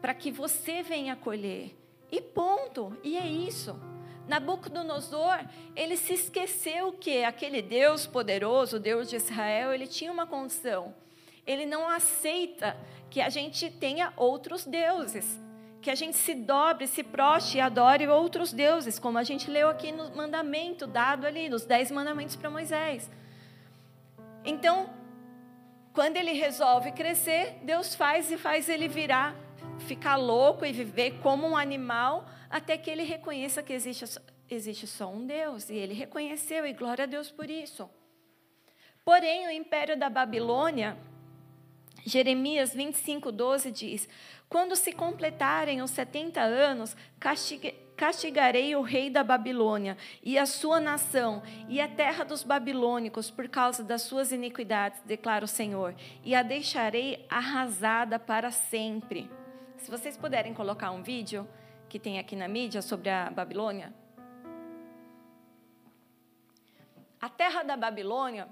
[0.00, 1.76] para que você venha colher.
[2.12, 2.96] E ponto.
[3.02, 3.76] E é isso.
[4.28, 5.38] Nabucodonosor,
[5.74, 10.94] ele se esqueceu que aquele Deus poderoso, Deus de Israel, ele tinha uma condição.
[11.46, 12.76] Ele não aceita
[13.10, 15.40] que a gente tenha outros deuses,
[15.80, 19.68] que a gente se dobre, se proste e adore outros deuses, como a gente leu
[19.68, 23.10] aqui no mandamento dado ali, nos dez mandamentos para Moisés.
[24.44, 24.90] Então,
[25.92, 29.34] quando ele resolve crescer, Deus faz e faz ele virar
[29.78, 34.04] ficar louco e viver como um animal até que ele reconheça que existe,
[34.50, 35.68] existe só um Deus.
[35.68, 37.88] E ele reconheceu, e glória a Deus por isso.
[39.04, 40.96] Porém, o império da Babilônia,
[42.04, 44.08] Jeremias 25, 12 diz:
[44.48, 46.96] Quando se completarem os 70 anos,
[47.96, 53.48] castigarei o rei da Babilônia e a sua nação e a terra dos babilônicos por
[53.48, 59.30] causa das suas iniquidades, declara o Senhor, e a deixarei arrasada para sempre.
[59.78, 61.48] Se vocês puderem colocar um vídeo
[61.88, 63.92] que tem aqui na mídia sobre a Babilônia.
[67.20, 68.48] A terra da Babilônia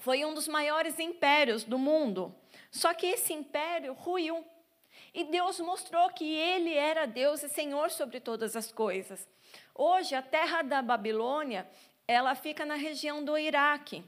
[0.00, 2.34] foi um dos maiores impérios do mundo.
[2.70, 4.44] Só que esse império ruiu.
[5.14, 9.26] E Deus mostrou que ele era Deus e Senhor sobre todas as coisas.
[9.74, 11.68] Hoje, a terra da Babilônia,
[12.08, 14.04] ela fica na região do Iraque.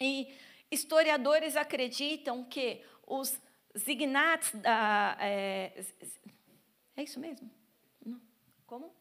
[0.00, 0.32] E
[0.70, 3.38] historiadores acreditam que os
[3.76, 5.16] Zignats da.
[5.20, 5.84] É,
[6.96, 7.50] é isso mesmo?
[8.04, 8.20] Não.
[8.66, 8.92] Como?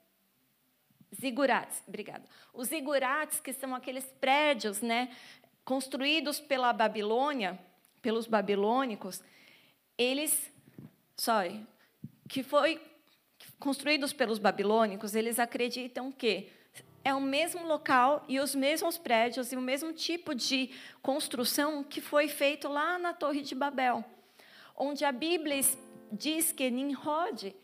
[1.19, 2.23] Zigurates, obrigada.
[2.53, 5.15] Os zigurates, que são aqueles prédios né,
[5.63, 7.59] construídos pela Babilônia,
[8.01, 9.21] pelos babilônicos,
[9.97, 10.51] eles,
[11.15, 11.65] sorry,
[12.27, 12.81] que foi
[13.59, 16.49] construídos pelos babilônicos, eles acreditam que
[17.03, 20.71] é o mesmo local e os mesmos prédios e o mesmo tipo de
[21.01, 24.03] construção que foi feito lá na Torre de Babel
[24.75, 25.61] onde a Bíblia
[26.11, 27.55] diz que Nimrod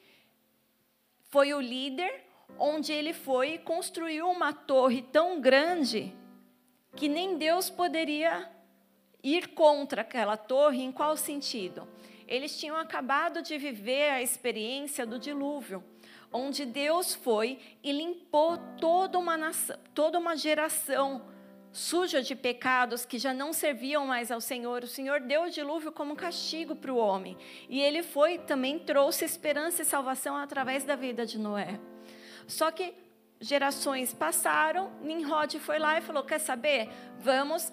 [1.30, 2.25] foi o líder,
[2.57, 6.13] onde ele foi e construiu uma torre tão grande
[6.95, 8.49] que nem Deus poderia
[9.23, 10.82] ir contra aquela torre.
[10.82, 11.88] Em qual sentido?
[12.27, 15.84] Eles tinham acabado de viver a experiência do dilúvio,
[16.32, 21.25] onde Deus foi e limpou toda uma nação, toda uma geração
[21.72, 24.84] suja de pecados que já não serviam mais ao Senhor.
[24.84, 27.38] O Senhor deu o dilúvio como castigo para o homem.
[27.67, 31.80] E ele foi também trouxe esperança e salvação através da vida de Noé.
[32.47, 32.93] Só que
[33.39, 36.89] gerações passaram, Nimrod foi lá e falou: "Quer saber?
[37.20, 37.72] Vamos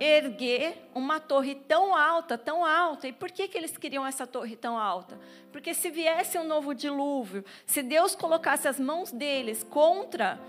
[0.00, 3.08] erguer uma torre tão alta, tão alta.
[3.08, 5.18] E por que, que eles queriam essa torre tão alta?
[5.50, 10.40] Porque se viesse um novo dilúvio, se Deus colocasse as mãos deles contra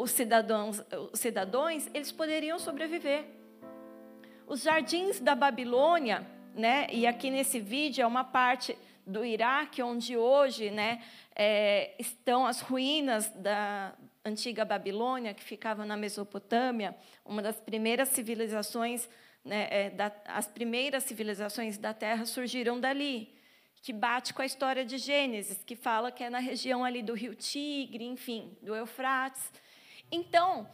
[0.00, 0.82] os cidadãos,
[1.12, 3.24] os cidadãos eles poderiam sobreviver.
[4.46, 10.16] Os jardins da Babilônia, né, e aqui nesse vídeo é uma parte do Iraque, onde
[10.16, 11.02] hoje né,
[11.34, 13.94] é, estão as ruínas da,
[14.26, 19.08] antiga Babilônia, que ficava na Mesopotâmia, uma das primeiras civilizações,
[19.44, 23.32] né, é, da, as primeiras civilizações da Terra surgiram dali,
[23.82, 27.14] que bate com a história de Gênesis, que fala que é na região ali do
[27.14, 29.52] Rio Tigre, enfim, do Eufrates.
[30.10, 30.68] Então,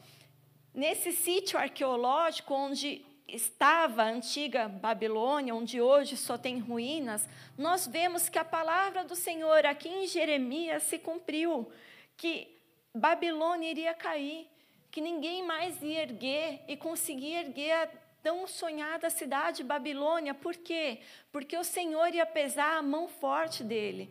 [0.74, 7.26] nesse sítio arqueológico onde estava a antiga Babilônia, onde hoje só tem ruínas,
[7.57, 11.70] nós vemos que a palavra do Senhor aqui em Jeremias se cumpriu,
[12.16, 12.49] que
[12.95, 14.47] Babilônia iria cair,
[14.91, 17.89] que ninguém mais ia erguer e conseguir erguer a
[18.22, 20.35] tão sonhada cidade Babilônia.
[20.35, 21.01] Por quê?
[21.33, 24.11] Porque o Senhor ia pesar a mão forte dele.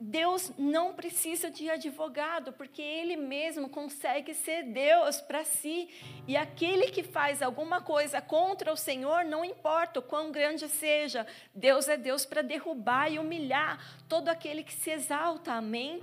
[0.00, 5.90] Deus não precisa de advogado, porque Ele mesmo consegue ser Deus para si.
[6.26, 11.26] E aquele que faz alguma coisa contra o Senhor, não importa o quão grande seja,
[11.54, 13.78] Deus é Deus para derrubar e humilhar
[14.08, 15.52] todo aquele que se exalta.
[15.52, 16.02] Amém?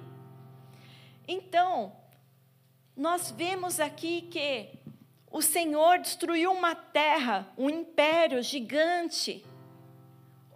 [1.27, 1.95] Então,
[2.95, 4.69] nós vemos aqui que
[5.31, 9.43] o Senhor destruiu uma terra, um império gigante,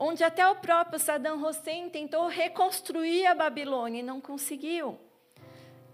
[0.04, 5.00] onde até o próprio Saddam Hussein tentou reconstruir a Babilônia e não conseguiu.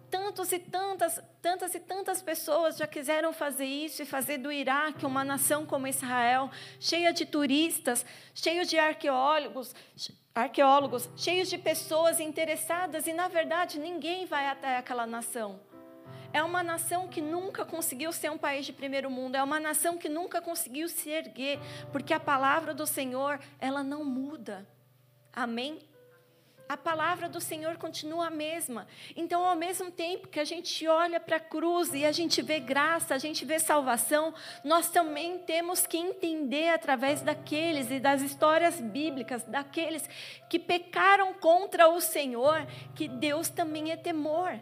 [0.10, 5.06] Tantos e tantas, tantas e tantas pessoas já quiseram fazer isso e fazer do Iraque
[5.06, 6.50] uma nação como Israel,
[6.80, 9.76] cheia de turistas, cheia de arqueólogos,
[10.34, 15.60] arqueólogos, cheios de pessoas interessadas e na verdade ninguém vai até aquela nação.
[16.34, 19.98] É uma nação que nunca conseguiu ser um país de primeiro mundo, é uma nação
[19.98, 21.60] que nunca conseguiu se erguer,
[21.92, 24.68] porque a palavra do Senhor, ela não muda.
[25.34, 25.80] Amém?
[26.70, 28.88] A palavra do Senhor continua a mesma.
[29.16, 32.60] Então, ao mesmo tempo que a gente olha para a cruz e a gente vê
[32.60, 34.34] graça, a gente vê salvação,
[34.66, 40.10] nós também temos que entender através daqueles e das histórias bíblicas, daqueles
[40.50, 44.60] que pecaram contra o Senhor, que Deus também é temor.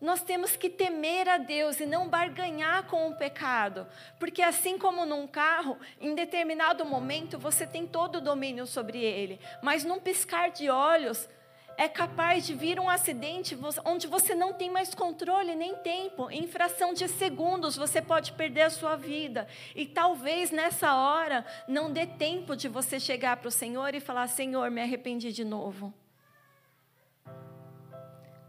[0.00, 3.86] Nós temos que temer a Deus e não barganhar com o pecado,
[4.18, 9.40] porque assim como num carro, em determinado momento você tem todo o domínio sobre ele,
[9.62, 11.28] mas num piscar de olhos
[11.76, 16.30] é capaz de vir um acidente onde você não tem mais controle nem tempo.
[16.30, 19.48] Em fração de segundos você pode perder a sua vida.
[19.74, 24.28] E talvez nessa hora não dê tempo de você chegar para o Senhor e falar:
[24.28, 25.92] Senhor, me arrependi de novo.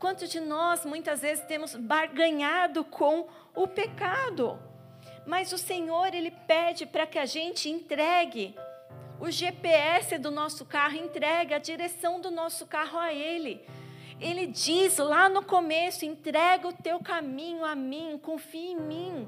[0.05, 4.59] Quantos de nós muitas vezes temos barganhado com o pecado?
[5.25, 8.55] Mas o Senhor, Ele pede para que a gente entregue
[9.19, 13.67] o GPS do nosso carro, entregue a direção do nosso carro a Ele.
[14.21, 19.27] Ele diz lá no começo: entrega o teu caminho a mim, confia em mim.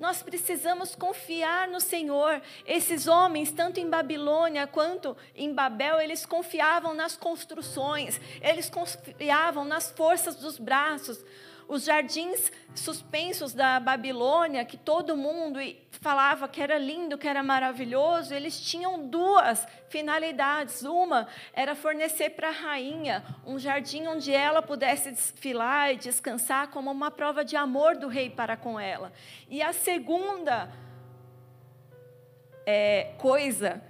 [0.00, 2.40] Nós precisamos confiar no Senhor.
[2.66, 9.90] Esses homens, tanto em Babilônia quanto em Babel, eles confiavam nas construções, eles confiavam nas
[9.90, 11.22] forças dos braços
[11.70, 15.60] os jardins suspensos da Babilônia, que todo mundo
[15.92, 20.82] falava que era lindo, que era maravilhoso, eles tinham duas finalidades.
[20.82, 26.90] Uma era fornecer para a rainha um jardim onde ela pudesse desfilar e descansar como
[26.90, 29.12] uma prova de amor do rei para com ela.
[29.48, 30.68] E a segunda
[32.66, 33.80] é, coisa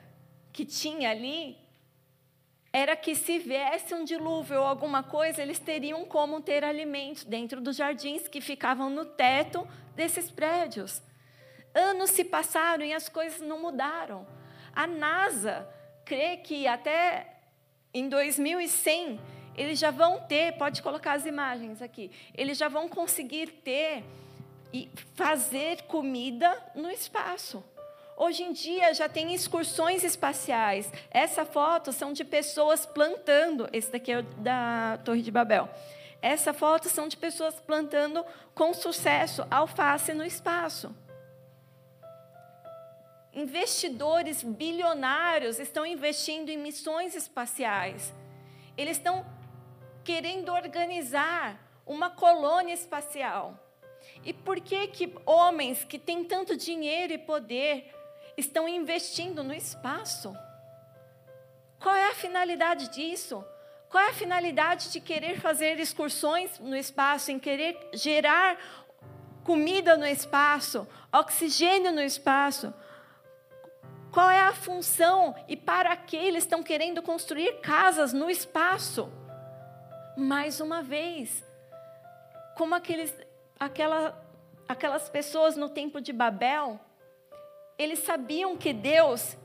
[0.53, 1.60] que tinha ali
[2.73, 7.61] era que se viesse um dilúvio ou alguma coisa, eles teriam como ter alimentos dentro
[7.61, 9.67] dos jardins que ficavam no teto
[9.97, 11.03] desses prédios.
[11.75, 14.27] Anos se passaram e as coisas não mudaram.
[14.73, 15.69] A NASA
[16.05, 17.41] crê que até
[17.93, 19.21] em 2100
[19.57, 24.05] eles já vão ter, pode colocar as imagens aqui, eles já vão conseguir ter
[24.73, 27.65] e fazer comida no espaço.
[28.23, 30.93] Hoje em dia já tem excursões espaciais.
[31.11, 33.67] Essa foto são de pessoas plantando.
[33.73, 35.67] Esse daqui é da Torre de Babel.
[36.21, 38.23] Essa foto são de pessoas plantando
[38.55, 40.95] com sucesso alface no espaço.
[43.33, 48.13] Investidores bilionários estão investindo em missões espaciais.
[48.77, 49.25] Eles estão
[50.05, 53.59] querendo organizar uma colônia espacial.
[54.23, 57.95] E por que que homens que têm tanto dinheiro e poder
[58.37, 60.35] estão investindo no espaço?
[61.81, 63.45] Qual é a finalidade disso?
[63.89, 68.57] Qual é a finalidade de querer fazer excursões no espaço, em querer gerar
[69.43, 72.73] comida no espaço, oxigênio no espaço?
[74.13, 79.11] Qual é a função e para que eles estão querendo construir casas no espaço?
[80.17, 81.45] Mais uma vez,
[82.57, 83.15] como aqueles,
[83.59, 84.23] aquela,
[84.69, 86.79] aquelas pessoas no tempo de Babel,
[87.83, 89.37] eles sabiam que Deus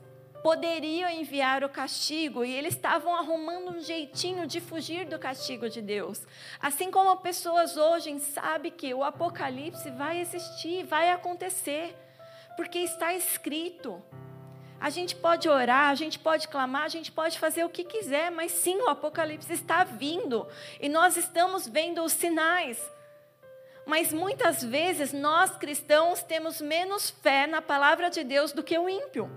[0.43, 5.81] poderia enviar o castigo e eles estavam arrumando um jeitinho de fugir do castigo de
[5.81, 6.21] Deus.
[6.59, 11.95] Assim como pessoas hoje sabem que o apocalipse vai existir, vai acontecer,
[12.57, 14.03] porque está escrito.
[14.81, 18.29] A gente pode orar, a gente pode clamar, a gente pode fazer o que quiser,
[18.29, 20.45] mas sim, o Apocalipse está vindo
[20.79, 22.77] e nós estamos vendo os sinais.
[23.85, 28.89] Mas muitas vezes nós cristãos temos menos fé na palavra de Deus do que o
[28.89, 29.29] ímpio.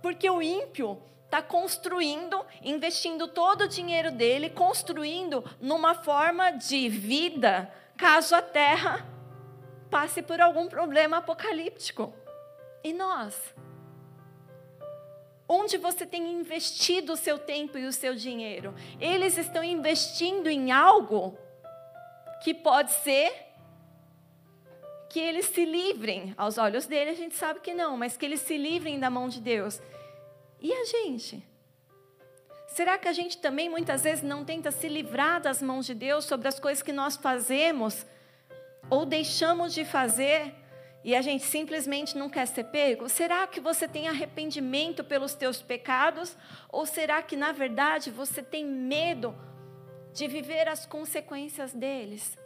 [0.00, 7.70] Porque o ímpio está construindo, investindo todo o dinheiro dele, construindo numa forma de vida,
[7.96, 9.04] caso a terra
[9.90, 12.14] passe por algum problema apocalíptico.
[12.84, 13.54] E nós?
[15.48, 18.74] Onde você tem investido o seu tempo e o seu dinheiro?
[19.00, 21.36] Eles estão investindo em algo
[22.42, 23.32] que pode ser
[25.08, 26.34] que eles se livrem.
[26.36, 29.28] Aos olhos dele, a gente sabe que não, mas que eles se livrem da mão
[29.28, 29.80] de Deus.
[30.60, 31.42] E a gente?
[32.68, 36.24] Será que a gente também muitas vezes não tenta se livrar das mãos de Deus
[36.24, 38.04] sobre as coisas que nós fazemos
[38.90, 40.54] ou deixamos de fazer?
[41.04, 43.08] e a gente simplesmente não quer ser pego?
[43.08, 46.36] Será que você tem arrependimento pelos teus pecados?
[46.68, 49.34] Ou será que, na verdade, você tem medo
[50.18, 52.36] de viver as consequências deles?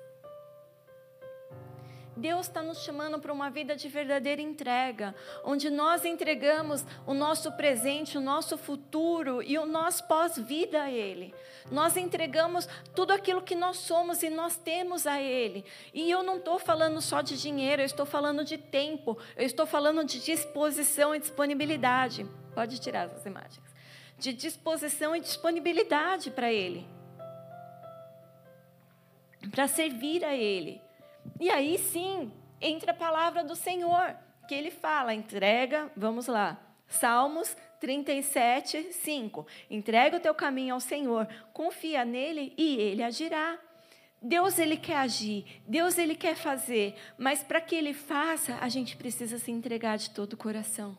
[2.15, 7.51] Deus está nos chamando para uma vida de verdadeira entrega, onde nós entregamos o nosso
[7.53, 11.35] presente, o nosso futuro e o nosso pós-vida a Ele.
[11.71, 15.65] Nós entregamos tudo aquilo que nós somos e nós temos a Ele.
[15.95, 19.65] E eu não estou falando só de dinheiro, eu estou falando de tempo, eu estou
[19.65, 22.27] falando de disposição e disponibilidade.
[22.55, 23.65] Pode tirar as imagens.
[24.19, 26.87] De disposição e disponibilidade para Ele.
[29.51, 30.81] Para servir a Ele.
[31.41, 34.17] E aí sim, entra a palavra do Senhor,
[34.49, 39.47] que ele fala, entrega, vamos lá, Salmos 37, 5.
[39.71, 43.59] Entrega o teu caminho ao Senhor, confia nele e ele agirá.
[44.21, 48.97] Deus ele quer agir, Deus ele quer fazer, mas para que ele faça, a gente
[48.97, 50.97] precisa se entregar de todo o coração.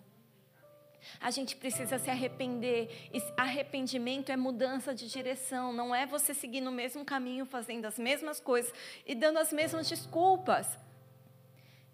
[1.19, 3.09] A gente precisa se arrepender.
[3.37, 8.39] Arrependimento é mudança de direção, não é você seguir no mesmo caminho, fazendo as mesmas
[8.39, 8.73] coisas
[9.05, 10.77] e dando as mesmas desculpas.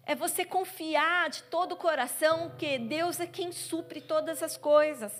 [0.04, 5.12] É você confiar de todo o coração que Deus é quem supre todas as coisas.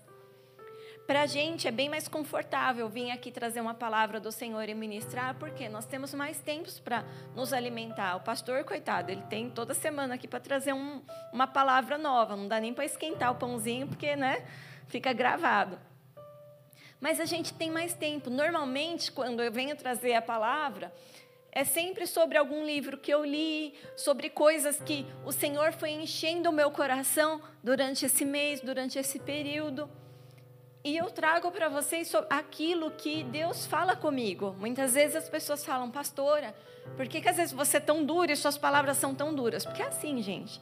[1.11, 4.74] Para a gente é bem mais confortável vir aqui trazer uma palavra do Senhor e
[4.74, 7.04] ministrar, porque nós temos mais tempos para
[7.34, 8.14] nos alimentar.
[8.14, 11.02] O pastor, coitado, ele tem toda semana aqui para trazer um,
[11.32, 14.46] uma palavra nova, não dá nem para esquentar o pãozinho, porque né,
[14.86, 15.80] fica gravado.
[17.00, 18.30] Mas a gente tem mais tempo.
[18.30, 20.94] Normalmente, quando eu venho trazer a palavra,
[21.50, 26.50] é sempre sobre algum livro que eu li, sobre coisas que o Senhor foi enchendo
[26.50, 29.90] o meu coração durante esse mês, durante esse período.
[30.83, 34.57] E eu trago para vocês aquilo que Deus fala comigo.
[34.59, 36.55] Muitas vezes as pessoas falam, pastora,
[36.97, 39.64] por que, que às vezes você é tão dura e suas palavras são tão duras?
[39.64, 40.61] Porque é assim, gente.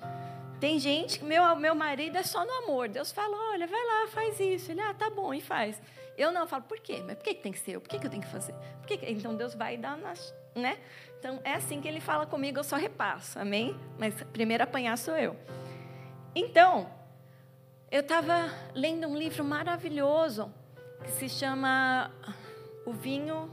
[0.58, 2.88] Tem gente que meu, meu marido é só no amor.
[2.88, 4.72] Deus fala, olha, vai lá, faz isso.
[4.72, 5.80] Ele, ah, tá bom, e faz.
[6.16, 7.00] Eu não, eu falo, por quê?
[7.06, 7.80] Mas por que, que tem que ser eu?
[7.80, 8.54] Por que, que eu tenho que fazer?
[8.80, 9.06] Por que que...
[9.06, 10.34] Então Deus vai dar nas.
[10.52, 10.78] Né?
[11.20, 13.78] Então é assim que ele fala comigo, eu só repasso, amém?
[13.96, 15.36] Mas primeiro apanhar sou eu.
[16.34, 16.90] Então,
[17.90, 20.52] eu estava lendo um livro maravilhoso
[21.02, 22.10] que se chama
[22.84, 23.50] O Vinho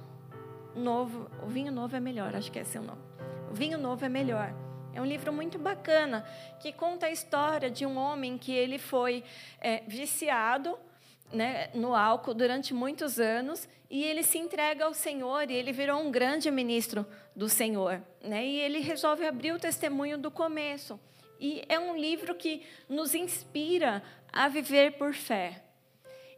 [0.76, 1.30] Novo.
[1.42, 3.02] O Vinho Novo é melhor, acho que esse é o nome.
[3.50, 4.54] O Vinho Novo é melhor.
[4.94, 6.26] É um livro muito bacana
[6.60, 9.24] que conta a história de um homem que ele foi
[9.62, 10.78] é, viciado
[11.32, 16.02] né, no álcool durante muitos anos e ele se entrega ao Senhor e ele virou
[16.02, 18.02] um grande ministro do Senhor.
[18.22, 21.00] Né, e ele resolve abrir o testemunho do começo.
[21.40, 24.02] E é um livro que nos inspira
[24.36, 25.62] a viver por fé.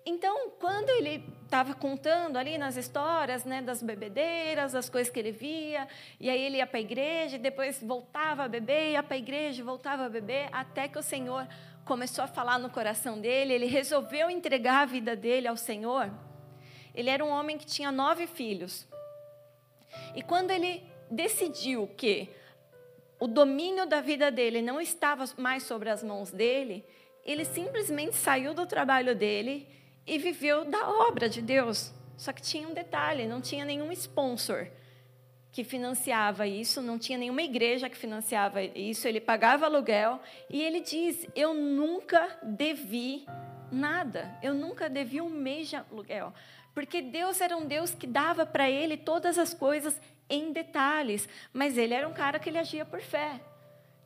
[0.05, 5.31] Então, quando ele estava contando ali nas histórias né, das bebedeiras, das coisas que ele
[5.31, 5.87] via,
[6.19, 9.63] e aí ele ia para a igreja, depois voltava a beber, ia para a igreja,
[9.63, 11.45] voltava a beber, até que o Senhor
[11.83, 16.11] começou a falar no coração dele, ele resolveu entregar a vida dele ao Senhor.
[16.93, 18.87] Ele era um homem que tinha nove filhos.
[20.15, 22.29] E quando ele decidiu que
[23.19, 26.85] o domínio da vida dele não estava mais sobre as mãos dele,
[27.27, 29.67] ele simplesmente saiu do trabalho dele
[30.07, 31.93] e viveu da obra de Deus.
[32.15, 34.67] Só que tinha um detalhe: não tinha nenhum sponsor
[35.51, 40.19] que financiava isso, não tinha nenhuma igreja que financiava isso, ele pagava aluguel
[40.49, 43.25] e ele diz: Eu nunca devi
[43.71, 46.33] nada, eu nunca devi um mês de aluguel,
[46.73, 49.99] porque Deus era um Deus que dava para ele todas as coisas
[50.29, 53.41] em detalhes, mas ele era um cara que ele agia por fé.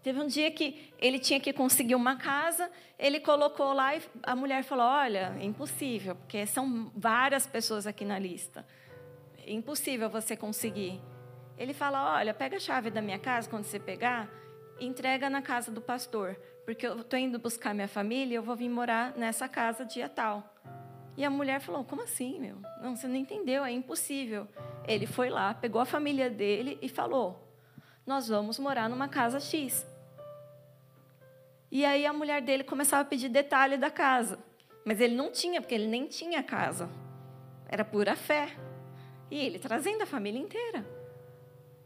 [0.03, 4.35] Teve um dia que ele tinha que conseguir uma casa, ele colocou lá e a
[4.35, 8.65] mulher falou: Olha, é impossível, porque são várias pessoas aqui na lista.
[9.45, 10.99] É impossível você conseguir.
[11.55, 14.27] Ele fala: Olha, pega a chave da minha casa quando você pegar,
[14.79, 16.35] entrega na casa do pastor,
[16.65, 20.09] porque eu estou indo buscar minha família e eu vou vir morar nessa casa dia
[20.09, 20.51] tal.
[21.15, 22.57] E a mulher falou: Como assim, meu?
[22.81, 24.47] Não, você não entendeu, é impossível.
[24.87, 27.47] Ele foi lá, pegou a família dele e falou:
[28.03, 29.90] Nós vamos morar numa casa X.
[31.71, 34.37] E aí a mulher dele começava a pedir detalhe da casa.
[34.83, 36.89] Mas ele não tinha, porque ele nem tinha casa.
[37.69, 38.49] Era pura fé.
[39.29, 40.85] E ele trazendo a família inteira.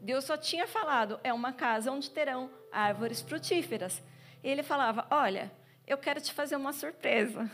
[0.00, 4.02] Deus só tinha falado, é uma casa onde terão árvores frutíferas.
[4.42, 5.52] E ele falava, olha,
[5.86, 7.50] eu quero te fazer uma surpresa.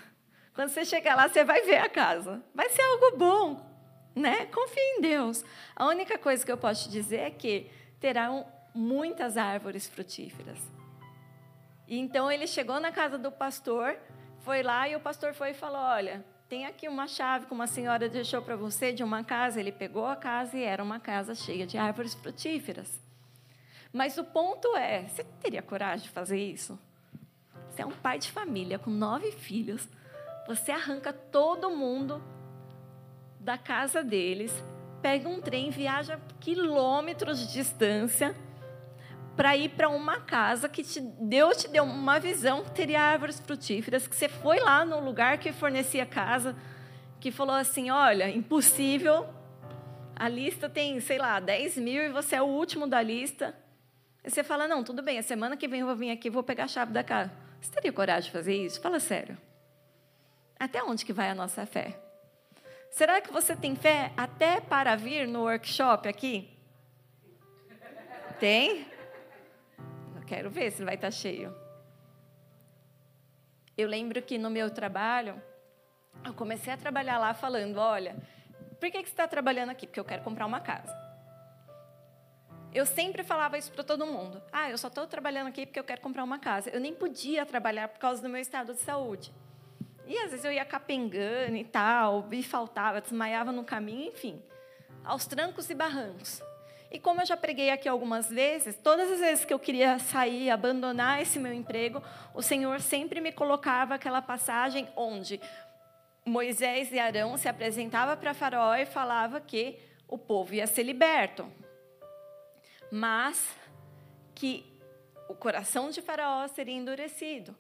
[0.55, 2.43] Quando você chegar lá, você vai ver a casa.
[2.55, 3.67] Vai ser algo bom,
[4.15, 4.47] né?
[4.47, 5.45] Confie em Deus.
[5.75, 7.71] A única coisa que eu posso te dizer é que
[8.01, 10.59] terão muitas árvores frutíferas.
[11.99, 13.99] Então ele chegou na casa do pastor,
[14.41, 17.67] foi lá e o pastor foi e falou: Olha, tem aqui uma chave que uma
[17.67, 19.61] senhora deixou para você de uma casa.
[19.61, 22.99] Ele pegou a casa e era uma casa cheia de árvores frutíferas.
[23.93, 26.79] Mas o ponto é: você teria coragem de fazer isso?
[27.71, 29.87] Você é um pai de família com nove filhos.
[30.47, 32.23] Você arranca todo mundo
[33.39, 34.51] da casa deles,
[35.03, 38.35] pega um trem, viaja quilômetros de distância
[39.37, 43.41] para ir para uma casa que te, Deus te deu uma visão que teria árvores
[43.41, 46.57] frutíferas, que você foi lá no lugar que fornecia casa,
[47.19, 49.27] que falou assim: olha, impossível,
[50.15, 53.57] a lista tem, sei lá, 10 mil e você é o último da lista.
[54.23, 56.43] E você fala: não, tudo bem, a semana que vem eu vou vir aqui vou
[56.43, 57.33] pegar a chave da casa.
[57.61, 58.81] Você teria coragem de fazer isso?
[58.81, 59.39] Fala sério.
[60.59, 61.99] Até onde que vai a nossa fé?
[62.91, 66.51] Será que você tem fé até para vir no workshop aqui?
[68.39, 68.92] Tem?
[70.33, 71.55] Quero ver se vai estar cheio.
[73.77, 75.43] Eu lembro que no meu trabalho,
[76.25, 78.17] eu comecei a trabalhar lá falando: olha,
[78.81, 79.87] por que, que você está trabalhando aqui?
[79.87, 80.91] Porque eu quero comprar uma casa.
[82.73, 84.43] Eu sempre falava isso para todo mundo.
[84.51, 86.71] Ah, eu só estou trabalhando aqui porque eu quero comprar uma casa.
[86.71, 89.31] Eu nem podia trabalhar por causa do meu estado de saúde.
[90.07, 94.43] E às vezes eu ia capengando e tal, e faltava, desmaiava no caminho, enfim.
[95.05, 96.43] Aos trancos e barrancos.
[96.93, 100.51] E como eu já preguei aqui algumas vezes, todas as vezes que eu queria sair,
[100.51, 102.03] abandonar esse meu emprego,
[102.35, 105.41] o Senhor sempre me colocava aquela passagem onde
[106.23, 111.51] Moisés e Arão se apresentava para Faraó e falava que o povo ia ser liberto.
[112.91, 113.57] Mas
[114.35, 114.63] que
[115.31, 117.57] o coração de Faraó seria endurecido.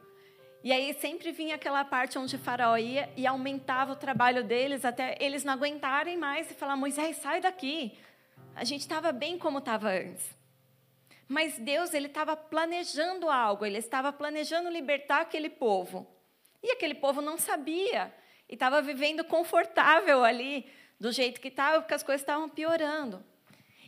[0.62, 5.16] E aí sempre vinha aquela parte onde Faraó ia e aumentava o trabalho deles até
[5.18, 7.98] eles não aguentarem mais e falar: Moisés, sai daqui,
[8.54, 10.24] a gente estava bem como estava antes.
[11.28, 16.06] Mas Deus, ele estava planejando algo, ele estava planejando libertar aquele povo.
[16.62, 18.14] E aquele povo não sabia,
[18.48, 23.24] e estava vivendo confortável ali, do jeito que estava, porque as coisas estavam piorando.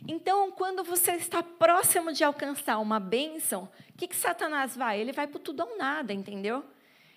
[0.07, 4.99] Então, quando você está próximo de alcançar uma bênção, o que, que Satanás vai?
[4.99, 6.65] Ele vai para tudo ou nada, entendeu?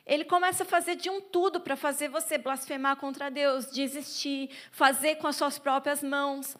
[0.06, 5.16] Ele começa a fazer de um tudo para fazer você blasfemar contra Deus, desistir, fazer
[5.16, 6.56] com as suas próprias mãos.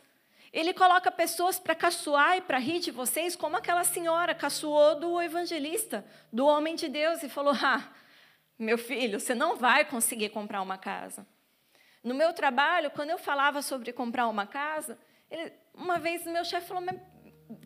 [0.52, 5.20] Ele coloca pessoas para caçoar e para rir de vocês, como aquela senhora caçoou do
[5.20, 7.92] evangelista, do homem de Deus, e falou: Ah,
[8.58, 11.26] meu filho, você não vai conseguir comprar uma casa.
[12.02, 14.98] No meu trabalho, quando eu falava sobre comprar uma casa,
[15.30, 16.84] ele, uma vez meu chefe falou: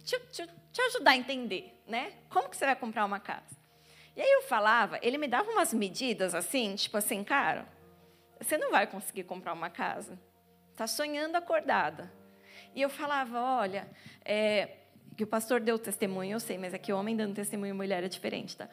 [0.04, 2.12] te ajudar a entender, né?
[2.28, 3.62] Como que você vai comprar uma casa?
[4.14, 7.66] E aí eu falava, ele me dava umas medidas assim, tipo assim, cara,
[8.38, 10.18] você não vai conseguir comprar uma casa.
[10.70, 12.12] Está sonhando acordada.
[12.74, 13.88] E eu falava, olha,
[14.24, 14.76] é,
[15.16, 18.08] que o pastor deu testemunho, eu sei, mas é que homem dando testemunho mulher é
[18.08, 18.68] diferente, tá?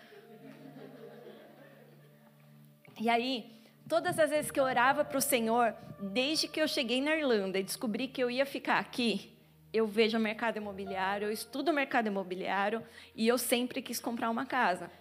[2.99, 3.49] E aí,
[3.87, 7.59] todas as vezes que eu orava para o Senhor, desde que eu cheguei na Irlanda
[7.59, 9.37] e descobri que eu ia ficar aqui,
[9.71, 12.83] eu vejo o mercado imobiliário, eu estudo o mercado imobiliário
[13.15, 14.91] e eu sempre quis comprar uma casa.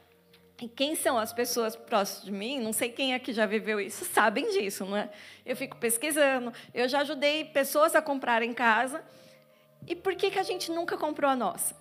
[0.66, 4.50] Quem são as pessoas próximas de mim, não sei quem aqui já viveu isso, sabem
[4.50, 5.08] disso, não é?
[5.46, 9.04] Eu fico pesquisando, eu já ajudei pessoas a comprarem casa.
[9.86, 11.76] E por que, que a gente nunca comprou a nossa?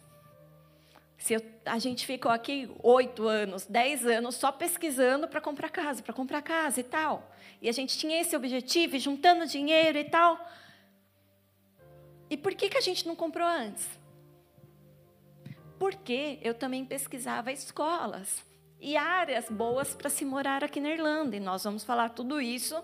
[1.18, 6.04] Se eu, a gente ficou aqui oito anos, dez anos só pesquisando para comprar casa,
[6.04, 7.32] para comprar casa e tal.
[7.60, 10.40] E a gente tinha esse objetivo, juntando dinheiro e tal.
[12.30, 13.88] E por que, que a gente não comprou antes?
[15.80, 18.46] Porque eu também pesquisava escolas
[18.80, 21.36] e áreas boas para se morar aqui na Irlanda.
[21.36, 22.82] E nós vamos falar tudo isso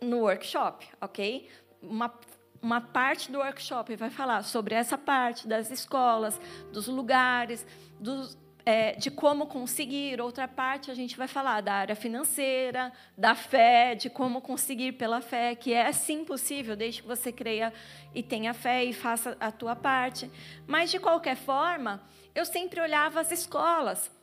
[0.00, 1.48] no workshop, ok?
[1.82, 2.12] Uma,
[2.60, 6.40] uma parte do workshop vai falar sobre essa parte das escolas,
[6.72, 7.66] dos lugares,
[7.98, 10.20] dos, é, de como conseguir.
[10.20, 15.20] Outra parte a gente vai falar da área financeira, da fé, de como conseguir pela
[15.20, 17.72] fé, que é sim possível, desde que você creia
[18.14, 20.30] e tenha fé e faça a tua parte.
[20.66, 22.02] Mas, de qualquer forma,
[22.34, 24.17] eu sempre olhava as escolas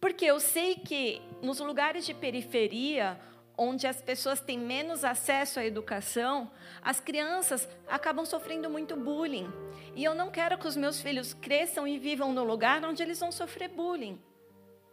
[0.00, 3.18] porque eu sei que nos lugares de periferia,
[3.56, 6.50] onde as pessoas têm menos acesso à educação,
[6.82, 9.50] as crianças acabam sofrendo muito bullying.
[9.94, 13.18] E eu não quero que os meus filhos cresçam e vivam no lugar onde eles
[13.18, 14.20] vão sofrer bullying.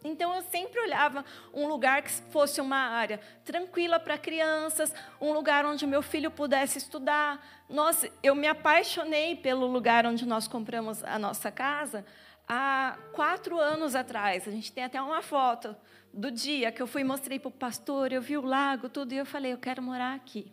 [0.02, 5.64] Então eu sempre olhava um lugar que fosse uma área tranquila para crianças, um lugar
[5.64, 7.64] onde meu filho pudesse estudar.
[7.70, 12.04] Nossa, eu me apaixonei pelo lugar onde nós compramos a nossa casa,
[12.48, 14.46] há quatro anos atrás.
[14.46, 15.74] A gente tem até uma foto
[16.12, 19.12] do dia que eu fui e mostrei para o pastor, eu vi o lago, tudo,
[19.12, 20.52] e eu falei, eu quero morar aqui.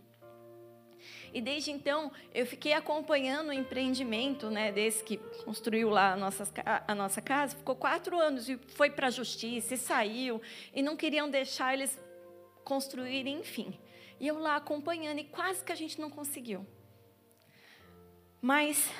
[1.33, 6.47] E desde então, eu fiquei acompanhando o empreendimento né, desse que construiu lá a nossa,
[6.87, 7.55] a nossa casa.
[7.55, 10.41] Ficou quatro anos e foi para a justiça e saiu.
[10.73, 11.97] E não queriam deixar eles
[12.63, 13.79] construírem, enfim.
[14.19, 16.65] E eu lá acompanhando e quase que a gente não conseguiu.
[18.41, 18.91] Mas,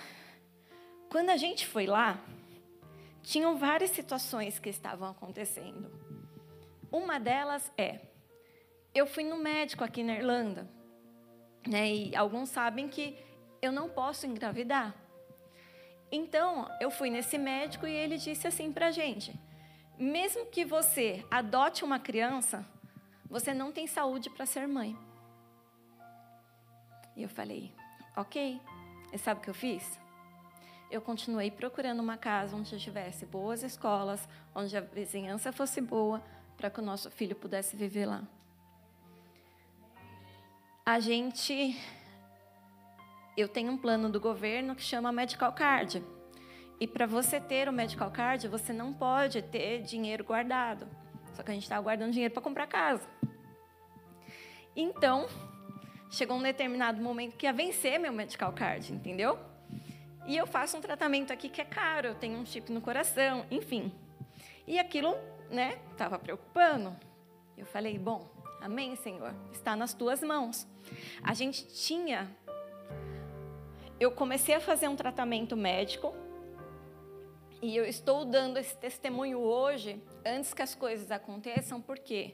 [1.10, 2.20] quando a gente foi lá,
[3.22, 5.92] tinham várias situações que estavam acontecendo.
[6.92, 8.00] Uma delas é:
[8.94, 10.70] eu fui no médico aqui na Irlanda,
[11.68, 13.18] né, e alguns sabem que
[13.62, 14.96] eu não posso engravidar.
[16.12, 19.34] Então, eu fui nesse médico e ele disse assim para a gente:
[19.98, 22.66] mesmo que você adote uma criança,
[23.30, 24.98] você não tem saúde para ser mãe.
[27.16, 27.74] E eu falei:
[28.18, 28.60] ok.
[29.14, 30.00] E sabe o que eu fiz?
[30.92, 36.22] Eu continuei procurando uma casa onde tivesse boas escolas, onde a vizinhança fosse boa,
[36.58, 38.22] para que o nosso filho pudesse viver lá.
[40.86, 41.80] A gente.
[43.38, 46.04] Eu tenho um plano do governo que chama Medical Card.
[46.80, 50.88] E para você ter o Medical Card, você não pode ter dinheiro guardado.
[51.34, 53.08] Só que a gente estava guardando dinheiro para comprar casa.
[54.76, 55.28] Então,
[56.10, 59.40] chegou um determinado momento que ia vencer meu Medical Card, entendeu?
[60.26, 63.46] E eu faço um tratamento aqui que é caro, eu tenho um chip no coração,
[63.50, 63.92] enfim.
[64.68, 65.16] E aquilo,
[65.50, 66.96] né, estava preocupando.
[67.58, 68.30] Eu falei, bom,
[68.62, 70.68] amém, Senhor, está nas tuas mãos.
[71.24, 72.30] A gente tinha.
[74.00, 76.14] Eu comecei a fazer um tratamento médico
[77.62, 82.34] e eu estou dando esse testemunho hoje, antes que as coisas aconteçam, porque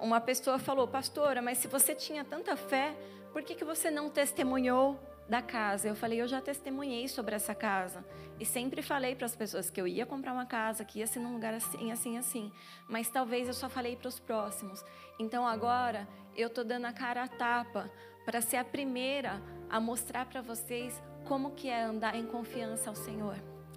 [0.00, 2.92] uma pessoa falou, pastora, mas se você tinha tanta fé,
[3.32, 4.98] por que, que você não testemunhou
[5.28, 5.88] da casa.
[5.88, 8.04] Eu falei, eu já testemunhei sobre essa casa.
[8.38, 11.20] E sempre falei para as pessoas que eu ia comprar uma casa, que ia ser
[11.20, 12.52] num lugar assim, assim, assim.
[12.88, 14.84] Mas talvez eu só falei para os próximos.
[15.18, 17.90] Então agora eu estou dando a cara a tapa
[18.24, 22.96] para ser a primeira a mostrar para vocês como que é andar em confiança ao
[22.96, 23.36] Senhor.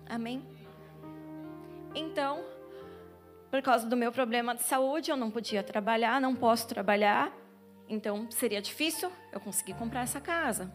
[0.10, 0.44] Amém?
[1.96, 2.44] Então,
[3.50, 7.32] por causa do meu problema de saúde, eu não podia trabalhar, não posso trabalhar.
[7.90, 10.72] Então seria difícil eu conseguir comprar essa casa.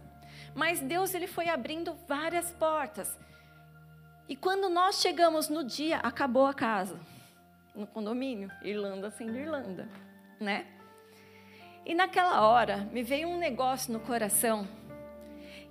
[0.54, 3.18] Mas Deus ele foi abrindo várias portas.
[4.28, 6.98] E quando nós chegamos no dia, acabou a casa.
[7.74, 9.88] No condomínio, Irlanda sendo Irlanda,
[10.38, 10.66] né?
[11.84, 14.68] E naquela hora, me veio um negócio no coração.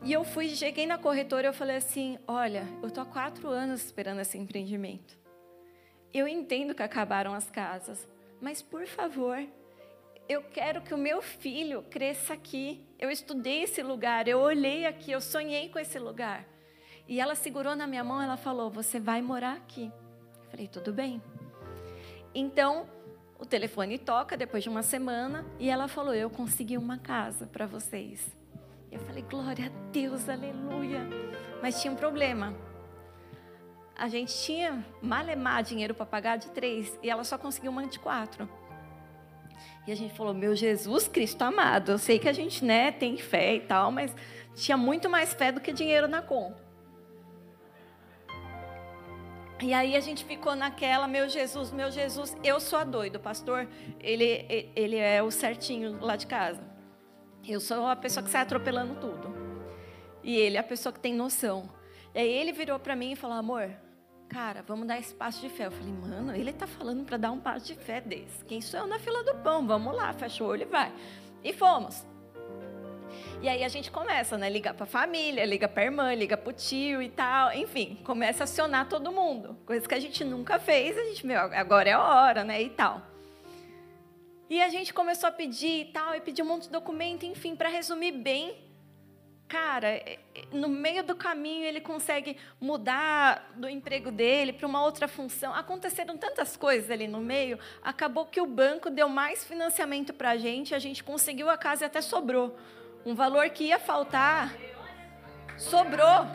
[0.03, 3.86] E eu fui, cheguei na corretora e falei assim: Olha, eu estou há quatro anos
[3.86, 5.17] esperando esse empreendimento.
[6.13, 8.07] Eu entendo que acabaram as casas,
[8.41, 9.38] mas por favor,
[10.32, 12.88] eu quero que o meu filho cresça aqui.
[12.97, 16.45] Eu estudei esse lugar, eu olhei aqui, eu sonhei com esse lugar.
[17.07, 19.91] E ela segurou na minha mão, ela falou: "Você vai morar aqui".
[20.43, 21.21] Eu falei: "Tudo bem".
[22.34, 22.88] Então,
[23.38, 27.65] o telefone toca depois de uma semana e ela falou: "Eu consegui uma casa para
[27.65, 28.25] vocês".
[28.89, 31.01] Eu falei: "Glória a Deus, aleluia".
[31.61, 32.55] Mas tinha um problema.
[33.97, 37.99] A gente tinha malemar dinheiro para pagar de três e ela só conseguiu uma de
[37.99, 38.61] quatro.
[39.88, 43.18] E a gente falou: Meu Jesus Cristo amado, eu sei que a gente né, tem
[43.18, 44.16] fé e tal, mas
[44.55, 46.72] tinha muito mais fé do que dinheiro na conta.
[49.62, 53.22] E aí a gente ficou naquela, meu Jesus, meu Jesus, eu sou a doida, o
[53.22, 53.68] pastor,
[53.99, 56.64] ele, ele é o certinho lá de casa.
[57.47, 59.32] Eu sou a pessoa que sai atropelando tudo.
[60.24, 61.70] E ele é a pessoa que tem noção.
[62.14, 63.70] E aí ele virou para mim e falou, amor,
[64.32, 65.65] cara, vamos dar esse passo de fé.
[65.65, 68.45] Eu falei, mano, ele tá falando para dar um passo de fé desse.
[68.45, 69.67] Quem sou eu na fila do pão?
[69.67, 70.91] Vamos lá, fecha o olho e vai.
[71.43, 72.05] E fomos.
[73.41, 74.49] E aí a gente começa, né?
[74.49, 77.51] Ligar para a família, liga para a irmã, liga para o tio e tal.
[77.53, 79.57] Enfim, começa a acionar todo mundo.
[79.65, 80.97] Coisa que a gente nunca fez.
[80.97, 82.61] A gente, meu, agora é a hora, né?
[82.61, 83.01] E tal.
[84.49, 87.55] E a gente começou a pedir e tal, e pedir um monte de documento, enfim,
[87.55, 88.70] para resumir bem.
[89.52, 94.82] Cara, é, é, no meio do caminho ele consegue mudar do emprego dele para uma
[94.82, 95.54] outra função.
[95.54, 100.38] Aconteceram tantas coisas ali no meio, acabou que o banco deu mais financiamento para a
[100.38, 102.58] gente, a gente conseguiu a casa e até sobrou.
[103.06, 104.56] Um valor que ia faltar,
[105.58, 106.28] sobrou.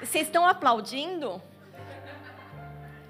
[0.00, 1.42] Vocês estão aplaudindo?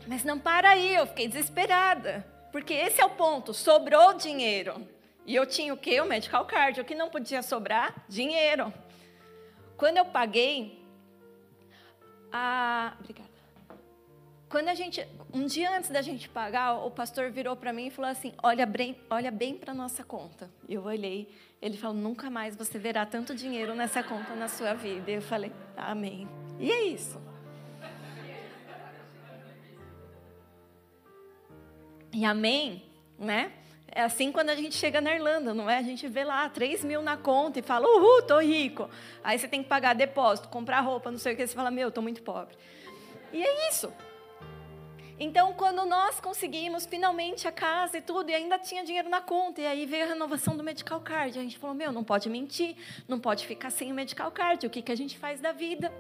[0.07, 2.27] Mas não para aí, eu fiquei desesperada.
[2.53, 4.87] Porque esse é o ponto, sobrou dinheiro.
[5.27, 6.01] E eu tinha o quê?
[6.01, 6.81] O medical card.
[6.81, 8.05] O que não podia sobrar?
[8.09, 8.73] Dinheiro.
[9.77, 10.85] Quando eu paguei,
[12.31, 12.95] a...
[13.01, 13.35] Obrigada.
[14.49, 17.91] Quando a gente, um dia antes da gente pagar, o pastor virou para mim e
[17.91, 20.49] falou assim: "Olha bem, olha bem para nossa conta".
[20.69, 21.29] Eu olhei,
[21.61, 25.11] ele falou: "Nunca mais você verá tanto dinheiro nessa conta na sua vida".
[25.11, 26.29] Eu falei: "Amém".
[26.61, 27.21] E é isso.
[32.15, 32.81] E amém,
[33.19, 33.51] né?
[33.89, 35.79] É assim quando a gente chega na Irlanda, não é?
[35.79, 38.89] A gente vê lá 3 mil na conta e fala, uhul, tô rico.
[39.23, 41.91] Aí você tem que pagar depósito, comprar roupa, não sei o que, você fala, meu,
[41.91, 42.57] tô muito pobre.
[43.33, 43.93] E é isso.
[45.19, 49.61] Então, quando nós conseguimos finalmente a casa e tudo, e ainda tinha dinheiro na conta,
[49.61, 52.77] e aí veio a renovação do medical card, a gente falou: meu, não pode mentir,
[53.09, 55.93] não pode ficar sem o medical card, o que, que a gente faz da vida?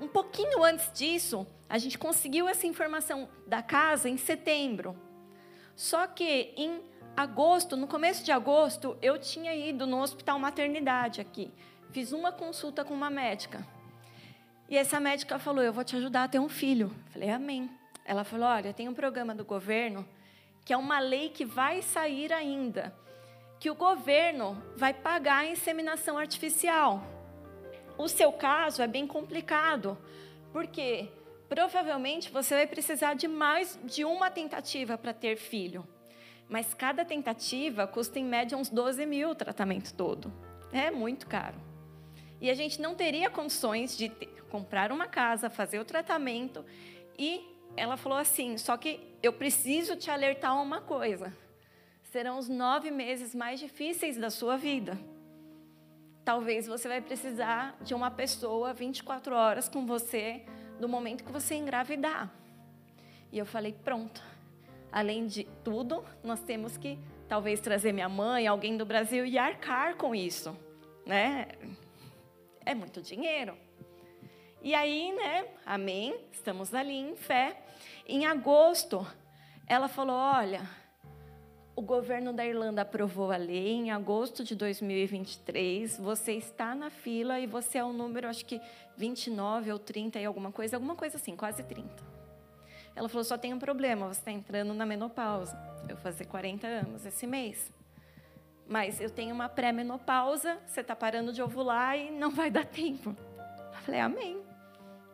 [0.00, 4.96] Um pouquinho antes disso, a gente conseguiu essa informação da casa em setembro.
[5.74, 6.80] Só que em
[7.16, 11.52] agosto, no começo de agosto, eu tinha ido no hospital maternidade aqui.
[11.90, 13.66] Fiz uma consulta com uma médica.
[14.68, 16.94] E essa médica falou: Eu vou te ajudar a ter um filho.
[17.06, 17.70] Eu falei: Amém.
[18.04, 20.06] Ela falou: Olha, tem um programa do governo
[20.64, 22.94] que é uma lei que vai sair ainda,
[23.58, 27.02] que o governo vai pagar a inseminação artificial.
[27.98, 29.98] O seu caso é bem complicado,
[30.52, 31.08] porque
[31.48, 35.84] provavelmente você vai precisar de mais de uma tentativa para ter filho.
[36.48, 40.32] Mas cada tentativa custa em média uns 12 mil o tratamento todo.
[40.72, 41.56] É muito caro.
[42.40, 46.64] E a gente não teria condições de ter, comprar uma casa, fazer o tratamento
[47.18, 47.44] e
[47.76, 51.36] ela falou assim: só que eu preciso te alertar uma coisa.
[52.04, 54.96] Serão os nove meses mais difíceis da sua vida.
[56.28, 60.44] Talvez você vai precisar de uma pessoa 24 horas com você
[60.78, 62.30] no momento que você engravidar.
[63.32, 64.22] E eu falei: pronto.
[64.92, 69.96] Além de tudo, nós temos que talvez trazer minha mãe, alguém do Brasil e arcar
[69.96, 70.54] com isso,
[71.06, 71.48] né?
[72.62, 73.56] É muito dinheiro.
[74.60, 75.46] E aí, né?
[75.64, 76.14] Amém.
[76.30, 77.56] Estamos ali em fé.
[78.06, 79.06] Em agosto,
[79.66, 80.60] ela falou: Olha,
[81.78, 85.96] o governo da Irlanda aprovou a lei em agosto de 2023.
[85.98, 88.60] Você está na fila e você é o número, acho que
[88.96, 91.88] 29 ou 30 e alguma coisa, alguma coisa assim, quase 30.
[92.96, 95.56] Ela falou: só tem um problema, você está entrando na menopausa.
[95.82, 97.72] Eu vou fazer 40 anos esse mês.
[98.66, 103.16] Mas eu tenho uma pré-menopausa, você está parando de ovular e não vai dar tempo.
[103.72, 104.42] Eu falei: Amém.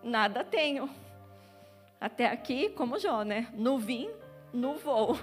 [0.03, 0.89] Nada tenho.
[2.01, 3.49] Até aqui, como Jó, né?
[3.53, 4.09] No vim,
[4.51, 5.19] no voo.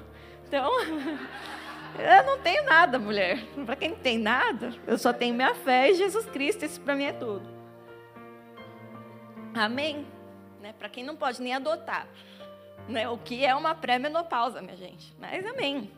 [0.51, 0.69] Então,
[1.97, 3.41] eu não tenho nada, mulher.
[3.65, 6.65] Para quem não tem nada, eu só tenho minha fé e Jesus Cristo.
[6.65, 7.47] Isso para mim é tudo.
[9.53, 10.05] Amém?
[10.59, 10.73] Né?
[10.77, 12.05] Para quem não pode nem adotar.
[12.89, 13.07] Né?
[13.07, 15.15] O que é uma pré-menopausa, minha gente.
[15.17, 15.89] Mas amém.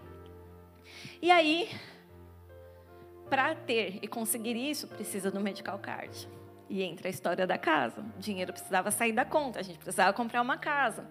[1.19, 1.71] E aí,
[3.31, 6.29] para ter e conseguir isso, precisa do medical card.
[6.69, 8.05] E entra a história da casa.
[8.15, 11.09] O dinheiro precisava sair da conta, a gente precisava comprar uma casa.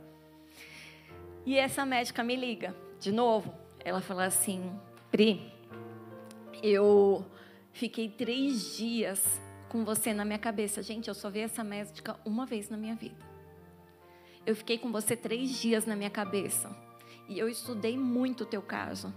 [1.45, 2.73] E essa médica me liga,
[3.03, 3.53] de novo.
[3.85, 4.73] Ela fala assim:
[5.11, 5.53] Pri,
[6.63, 7.27] eu
[7.73, 10.83] fiquei três dias com você na minha cabeça.
[10.83, 13.17] Gente, eu só vi essa médica uma vez na minha vida.
[14.47, 16.75] Eu fiquei com você três dias na minha cabeça.
[17.29, 19.13] E eu estudei muito o teu caso.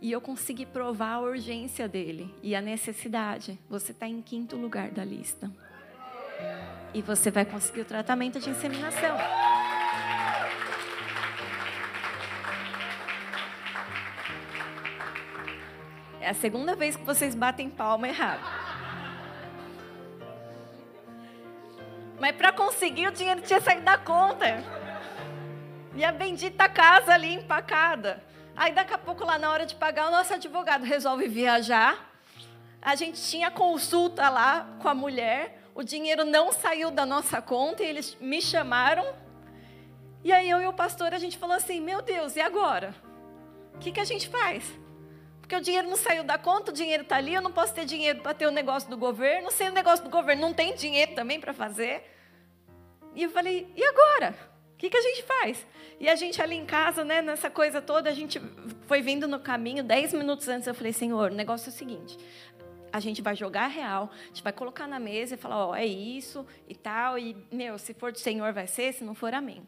[0.00, 3.58] E eu consegui provar a urgência dele e a necessidade.
[3.68, 5.50] Você está em quinto lugar da lista.
[6.92, 9.16] E você vai conseguir o tratamento de inseminação.
[16.22, 18.40] É a segunda vez que vocês batem palma errado.
[22.20, 24.62] Mas para conseguir, o dinheiro tinha saído da conta.
[25.96, 28.22] E a bendita casa ali empacada.
[28.54, 32.08] Aí daqui a pouco, lá na hora de pagar, o nosso advogado resolve viajar.
[32.80, 35.60] A gente tinha consulta lá com a mulher.
[35.74, 39.12] O dinheiro não saiu da nossa conta e eles me chamaram.
[40.22, 42.94] E aí eu e o pastor, a gente falou assim, meu Deus, e agora?
[43.74, 44.81] O que, que a gente faz?
[45.52, 47.84] Porque o dinheiro não saiu da conta, o dinheiro está ali, eu não posso ter
[47.84, 51.14] dinheiro para ter o negócio do governo, sem o negócio do governo não tem dinheiro
[51.14, 52.10] também para fazer.
[53.14, 54.34] E eu falei, e agora?
[54.72, 55.66] O que, que a gente faz?
[56.00, 58.40] E a gente ali em casa, né, nessa coisa toda, a gente
[58.86, 62.16] foi vindo no caminho, dez minutos antes, eu falei, Senhor, o negócio é o seguinte,
[62.90, 65.74] a gente vai jogar real, a gente vai colocar na mesa e falar, ó, oh,
[65.74, 69.34] é isso e tal, e, meu, se for do Senhor vai ser, se não for,
[69.34, 69.62] amém.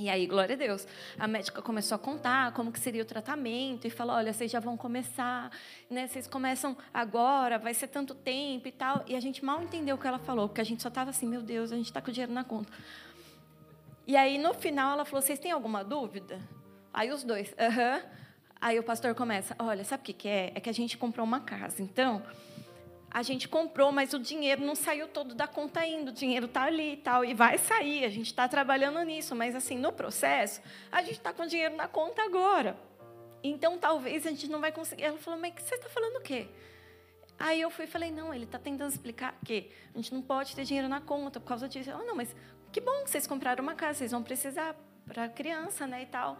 [0.00, 0.88] E aí, glória a Deus,
[1.18, 4.58] a médica começou a contar como que seria o tratamento e falou, olha, vocês já
[4.58, 5.50] vão começar,
[5.90, 6.06] né?
[6.06, 9.04] Vocês começam agora, vai ser tanto tempo e tal.
[9.06, 11.26] E a gente mal entendeu o que ela falou, porque a gente só estava assim,
[11.26, 12.72] meu Deus, a gente está com o dinheiro na conta.
[14.06, 16.40] E aí, no final, ela falou: Vocês têm alguma dúvida?
[16.94, 17.68] Aí os dois, aham.
[17.68, 18.02] Uh -huh.
[18.58, 20.52] Aí o pastor começa: Olha, sabe o que, que é?
[20.54, 21.82] É que a gente comprou uma casa.
[21.82, 22.22] Então,
[23.10, 26.12] a gente comprou, mas o dinheiro não saiu todo da conta ainda.
[26.12, 27.24] O dinheiro está ali e tal.
[27.24, 28.04] E vai sair.
[28.04, 29.34] A gente está trabalhando nisso.
[29.34, 32.78] Mas, assim, no processo, a gente está com o dinheiro na conta agora.
[33.42, 35.02] Então, talvez a gente não vai conseguir.
[35.02, 36.46] Ela falou: Mas você está falando o quê?
[37.36, 40.54] Aí eu fui e falei: Não, ele está tentando explicar que a gente não pode
[40.54, 41.90] ter dinheiro na conta por causa disso.
[41.90, 42.34] Ela: Não, mas
[42.70, 46.38] que bom que vocês compraram uma casa, vocês vão precisar para criança, né, e tal.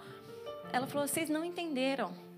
[0.72, 2.29] Ela falou: vocês não entenderam.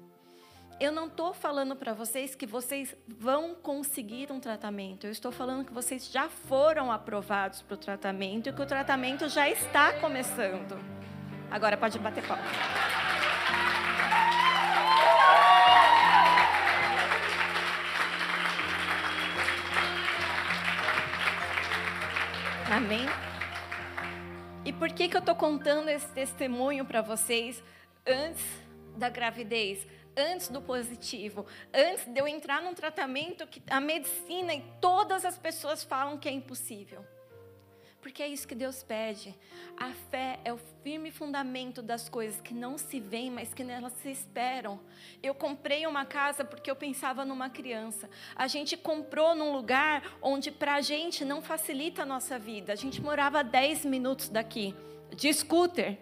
[0.83, 5.07] Eu não estou falando para vocês que vocês vão conseguir um tratamento.
[5.07, 9.29] Eu estou falando que vocês já foram aprovados para o tratamento e que o tratamento
[9.29, 10.77] já está começando.
[11.49, 12.43] Agora pode bater palma.
[22.69, 23.07] Amém?
[24.65, 27.63] E por que, que eu estou contando esse testemunho para vocês
[28.05, 28.45] antes
[28.97, 29.87] da gravidez?
[30.17, 35.39] Antes do positivo, antes de eu entrar num tratamento que a medicina e todas as
[35.39, 37.05] pessoas falam que é impossível.
[38.03, 39.33] Porque é isso que Deus pede.
[39.77, 43.93] A fé é o firme fundamento das coisas que não se veem, mas que nelas
[44.03, 44.81] se esperam.
[45.23, 48.11] Eu comprei uma casa porque eu pensava numa criança.
[48.35, 52.73] A gente comprou num lugar onde para a gente não facilita a nossa vida.
[52.73, 54.75] A gente morava a 10 minutos daqui,
[55.15, 55.97] de scooter.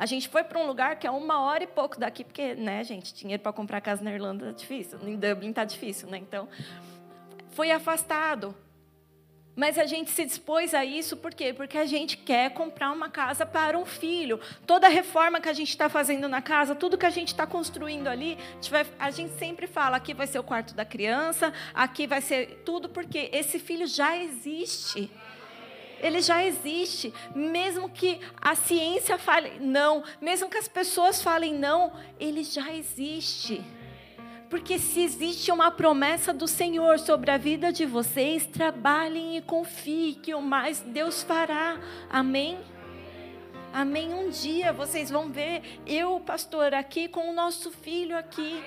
[0.00, 2.82] A gente foi para um lugar que é uma hora e pouco daqui, porque, né,
[2.82, 4.98] gente, dinheiro para comprar casa na Irlanda é difícil.
[5.06, 6.16] Em Dublin está difícil, né?
[6.16, 6.48] Então,
[7.50, 8.56] foi afastado.
[9.54, 11.52] Mas a gente se dispôs a isso por quê?
[11.52, 14.40] Porque a gente quer comprar uma casa para um filho.
[14.66, 18.08] Toda reforma que a gente está fazendo na casa, tudo que a gente está construindo
[18.08, 21.52] ali, a gente, vai, a gente sempre fala: aqui vai ser o quarto da criança,
[21.74, 25.10] aqui vai ser tudo, porque esse filho já existe.
[26.00, 31.92] Ele já existe, mesmo que a ciência fale não, mesmo que as pessoas falem não,
[32.18, 33.62] ele já existe.
[34.48, 40.14] Porque se existe uma promessa do Senhor sobre a vida de vocês, trabalhem e confiem
[40.14, 41.78] que o mais Deus fará.
[42.10, 42.58] Amém?
[43.72, 44.12] Amém.
[44.12, 48.60] Um dia vocês vão ver eu, pastor, aqui com o nosso filho aqui.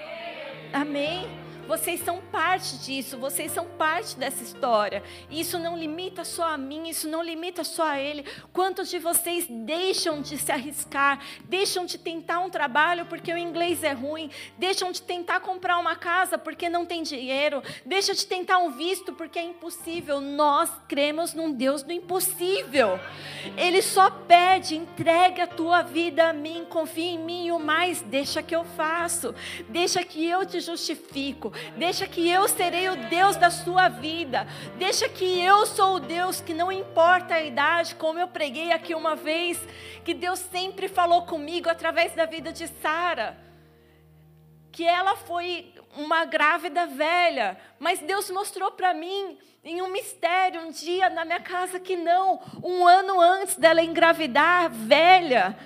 [0.71, 1.52] Amém.
[1.67, 5.01] Vocês são parte disso, vocês são parte dessa história.
[5.31, 8.25] Isso não limita só a mim, isso não limita só a ele.
[8.51, 13.83] Quantos de vocês deixam de se arriscar, deixam de tentar um trabalho porque o inglês
[13.83, 18.57] é ruim, deixam de tentar comprar uma casa porque não tem dinheiro, deixam de tentar
[18.57, 20.19] um visto porque é impossível.
[20.19, 22.99] Nós cremos num Deus do impossível.
[23.57, 28.01] Ele só pede, entregue a tua vida a mim, confia em mim e o mais,
[28.01, 29.33] deixa que eu faço,
[29.69, 31.52] deixa que eu te justifico.
[31.77, 34.47] Deixa que eu serei o Deus da sua vida.
[34.77, 38.93] Deixa que eu sou o Deus que não importa a idade, como eu preguei aqui
[38.95, 39.59] uma vez,
[40.03, 43.37] que Deus sempre falou comigo através da vida de Sara.
[44.71, 50.71] Que ela foi uma grávida velha, mas Deus mostrou para mim em um mistério um
[50.71, 55.57] dia na minha casa que não, um ano antes dela engravidar, velha,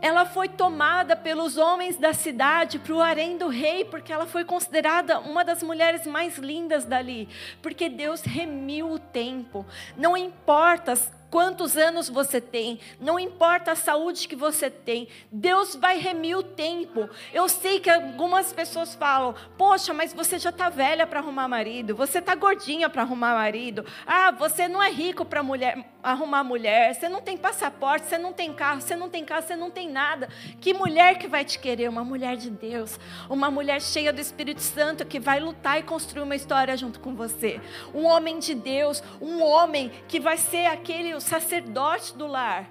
[0.00, 4.44] ela foi tomada pelos homens da cidade para o harém do rei, porque ela foi
[4.44, 7.28] considerada uma das mulheres mais lindas dali,
[7.62, 9.66] porque Deus remiu o tempo.
[9.96, 10.94] Não importa
[11.30, 16.42] quantos anos você tem, não importa a saúde que você tem, Deus vai remir o
[16.42, 17.08] tempo.
[17.32, 21.94] Eu sei que algumas pessoas falam: Poxa, mas você já está velha para arrumar marido,
[21.94, 26.94] você está gordinha para arrumar marido, ah, você não é rico para mulher arrumar mulher,
[26.94, 29.90] você não tem passaporte, você não tem carro, você não tem casa, você não tem
[29.90, 30.28] nada.
[30.60, 31.88] Que mulher que vai te querer?
[31.88, 32.98] Uma mulher de Deus,
[33.28, 37.14] uma mulher cheia do Espírito Santo que vai lutar e construir uma história junto com
[37.14, 37.60] você.
[37.94, 42.68] Um homem de Deus, um homem que vai ser aquele o sacerdote do lar.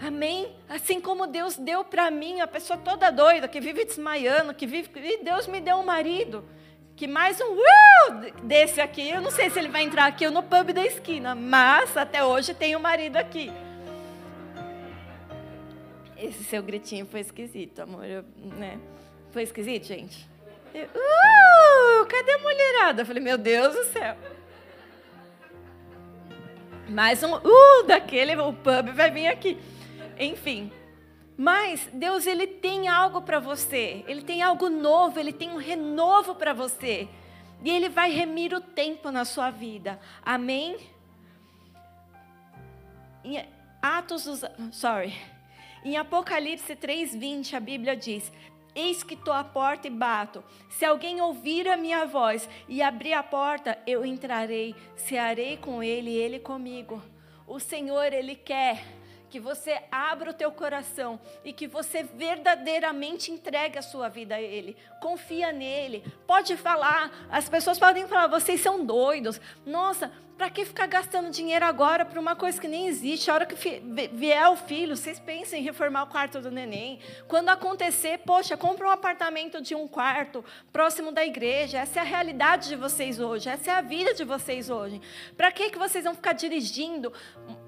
[0.00, 0.54] Amém?
[0.68, 4.88] Assim como Deus deu para mim, a pessoa toda doida, que vive desmaiando, que vive.
[4.94, 6.44] E Deus me deu um marido
[6.98, 10.32] que mais um uh, desse aqui, eu não sei se ele vai entrar aqui ou
[10.32, 13.52] no pub da esquina, mas até hoje tem um marido aqui.
[16.16, 18.80] Esse seu gritinho foi esquisito, amor, eu, né?
[19.30, 20.28] Foi esquisito, gente?
[20.74, 23.02] uh, cadê a mulherada?
[23.02, 24.16] Eu falei, meu Deus do céu.
[26.88, 29.56] Mais um uh daquele, o pub vai vir aqui.
[30.18, 30.72] Enfim,
[31.38, 34.04] mas Deus ele tem algo para você.
[34.08, 37.08] Ele tem algo novo, ele tem um renovo para você.
[37.62, 40.00] E ele vai remir o tempo na sua vida.
[40.20, 40.76] Amém?
[43.22, 43.46] Em
[43.80, 44.40] Atos dos,
[44.72, 45.14] sorry.
[45.84, 48.32] Em Apocalipse 3:20 a Bíblia diz:
[48.74, 50.42] Eis que estou à porta e bato.
[50.68, 56.10] Se alguém ouvir a minha voz e abrir a porta, eu entrarei, cearei com ele
[56.10, 57.00] e ele comigo.
[57.46, 58.97] O Senhor, ele quer
[59.28, 64.40] que você abra o teu coração e que você verdadeiramente entregue a sua vida a
[64.40, 64.76] Ele.
[65.00, 66.04] Confia nele.
[66.26, 67.10] Pode falar.
[67.30, 69.40] As pessoas podem falar: vocês são doidos.
[69.66, 73.28] Nossa, para que ficar gastando dinheiro agora para uma coisa que nem existe?
[73.28, 73.56] A hora que
[74.12, 77.00] vier o filho, vocês pensem em reformar o quarto do neném.
[77.26, 81.78] Quando acontecer, poxa, compra um apartamento de um quarto próximo da igreja.
[81.78, 83.48] Essa é a realidade de vocês hoje.
[83.48, 85.00] Essa é a vida de vocês hoje.
[85.36, 87.12] Para que, que vocês vão ficar dirigindo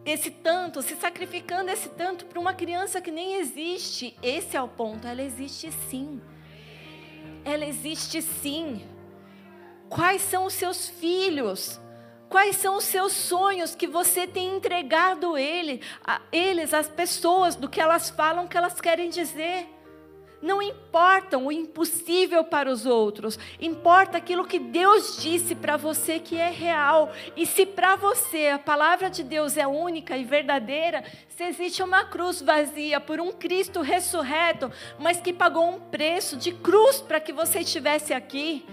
[0.05, 4.17] esse tanto, se sacrificando esse tanto para uma criança que nem existe?
[4.23, 5.09] Esse é o ponto.
[5.09, 6.23] Ela existe sim.
[7.45, 8.87] Ela existe sim.
[9.89, 11.81] Quais são os seus filhos?
[12.31, 17.69] Quais são os seus sonhos que você tem entregado ele, a eles, as pessoas, do
[17.69, 19.67] que elas falam que elas querem dizer?
[20.41, 26.37] Não importa o impossível para os outros, importa aquilo que Deus disse para você que
[26.37, 27.13] é real.
[27.37, 32.05] E se para você a palavra de Deus é única e verdadeira, se existe uma
[32.05, 34.71] cruz vazia por um Cristo ressurreto,
[35.01, 38.65] mas que pagou um preço de cruz para que você estivesse aqui,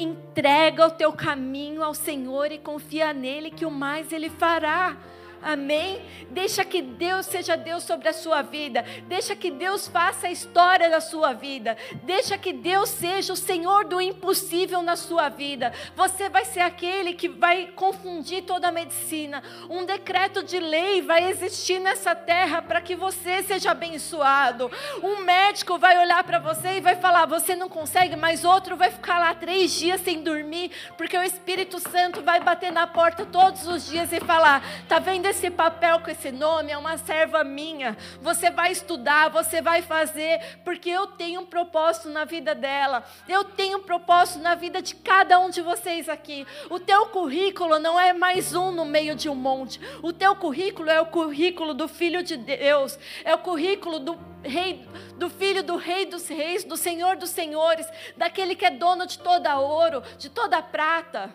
[0.00, 4.96] Entrega o teu caminho ao Senhor e confia nele que o mais ele fará.
[5.42, 6.02] Amém?
[6.30, 8.84] Deixa que Deus seja Deus sobre a sua vida.
[9.06, 11.76] Deixa que Deus faça a história da sua vida.
[12.02, 15.72] Deixa que Deus seja o Senhor do impossível na sua vida.
[15.96, 19.42] Você vai ser aquele que vai confundir toda a medicina.
[19.70, 24.70] Um decreto de lei vai existir nessa terra para que você seja abençoado.
[25.02, 28.90] Um médico vai olhar para você e vai falar: Você não consegue, mas outro vai
[28.90, 33.66] ficar lá três dias sem dormir, porque o Espírito Santo vai bater na porta todos
[33.66, 35.29] os dias e falar: Tá vendo?
[35.30, 37.96] Esse papel com esse nome, é uma serva minha.
[38.20, 43.04] Você vai estudar, você vai fazer, porque eu tenho um propósito na vida dela.
[43.28, 46.46] Eu tenho um propósito na vida de cada um de vocês aqui.
[46.68, 49.80] O teu currículo não é mais um no meio de um monte.
[50.02, 54.86] O teu currículo é o currículo do Filho de Deus, é o currículo do Rei,
[55.16, 59.18] do Filho do Rei dos Reis, do Senhor dos Senhores, daquele que é dono de
[59.18, 61.34] toda ouro, de toda prata.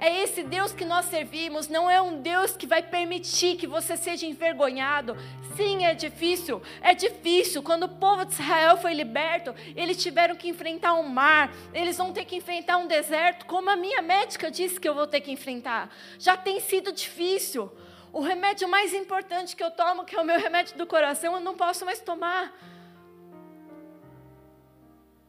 [0.00, 3.96] É esse Deus que nós servimos, não é um Deus que vai permitir que você
[3.96, 5.16] seja envergonhado.
[5.56, 7.64] Sim, é difícil, é difícil.
[7.64, 12.12] Quando o povo de Israel foi liberto, eles tiveram que enfrentar um mar, eles vão
[12.12, 15.32] ter que enfrentar um deserto, como a minha médica disse que eu vou ter que
[15.32, 15.92] enfrentar.
[16.16, 17.68] Já tem sido difícil.
[18.12, 21.40] O remédio mais importante que eu tomo, que é o meu remédio do coração, eu
[21.40, 22.56] não posso mais tomar.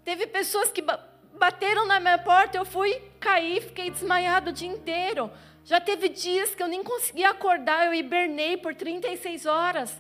[0.04, 0.84] Teve pessoas que
[1.40, 5.32] bateram na minha porta, eu fui cair, fiquei desmaiado o dia inteiro.
[5.64, 10.00] Já teve dias que eu nem conseguia acordar, eu hibernei por 36 horas.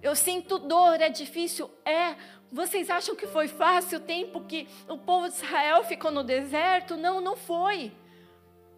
[0.00, 1.70] Eu sinto dor, é difícil?
[1.84, 2.14] É.
[2.50, 6.96] Vocês acham que foi fácil o tempo que o povo de Israel ficou no deserto?
[6.96, 7.92] Não, não foi.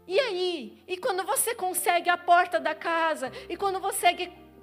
[0.06, 0.82] E aí?
[0.86, 3.32] E quando você consegue a porta da casa?
[3.48, 4.08] E quando você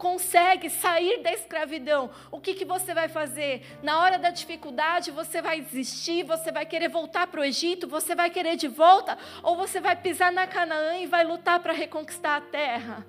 [0.01, 3.63] consegue sair da escravidão, o que, que você vai fazer?
[3.83, 8.15] Na hora da dificuldade, você vai desistir, você vai querer voltar para o Egito, você
[8.15, 12.37] vai querer de volta, ou você vai pisar na Canaã e vai lutar para reconquistar
[12.37, 13.05] a terra?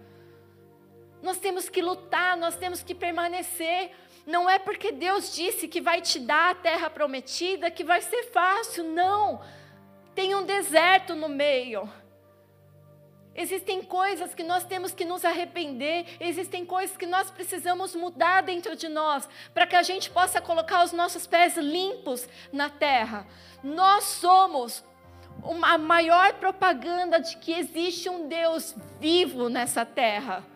[1.22, 3.92] Nós temos que lutar, nós temos que permanecer.
[4.26, 8.24] Não é porque Deus disse que vai te dar a terra prometida que vai ser
[8.24, 9.40] fácil, não.
[10.14, 11.88] Tem um deserto no meio.
[13.34, 18.76] Existem coisas que nós temos que nos arrepender, existem coisas que nós precisamos mudar dentro
[18.76, 23.26] de nós, para que a gente possa colocar os nossos pés limpos na terra.
[23.62, 24.84] Nós somos
[25.42, 30.51] uma maior propaganda de que existe um Deus vivo nessa terra.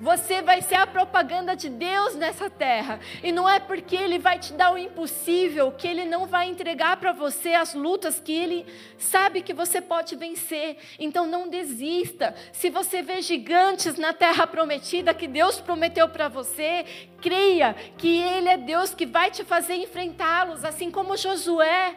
[0.00, 2.98] Você vai ser a propaganda de Deus nessa terra.
[3.22, 6.96] E não é porque Ele vai te dar o impossível que Ele não vai entregar
[6.96, 8.66] para você as lutas que Ele
[8.96, 10.78] sabe que você pode vencer.
[10.98, 12.34] Então não desista.
[12.52, 16.86] Se você vê gigantes na terra prometida que Deus prometeu para você,
[17.20, 21.96] creia que Ele é Deus que vai te fazer enfrentá-los, assim como Josué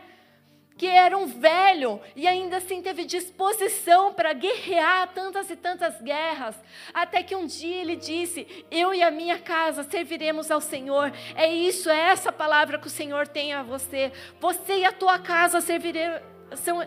[0.77, 6.55] que era um velho e ainda assim teve disposição para guerrear tantas e tantas guerras,
[6.93, 11.11] até que um dia ele disse: Eu e a minha casa serviremos ao Senhor.
[11.35, 14.11] É isso, é essa palavra que o Senhor tem a você.
[14.39, 16.32] Você e a tua casa servirão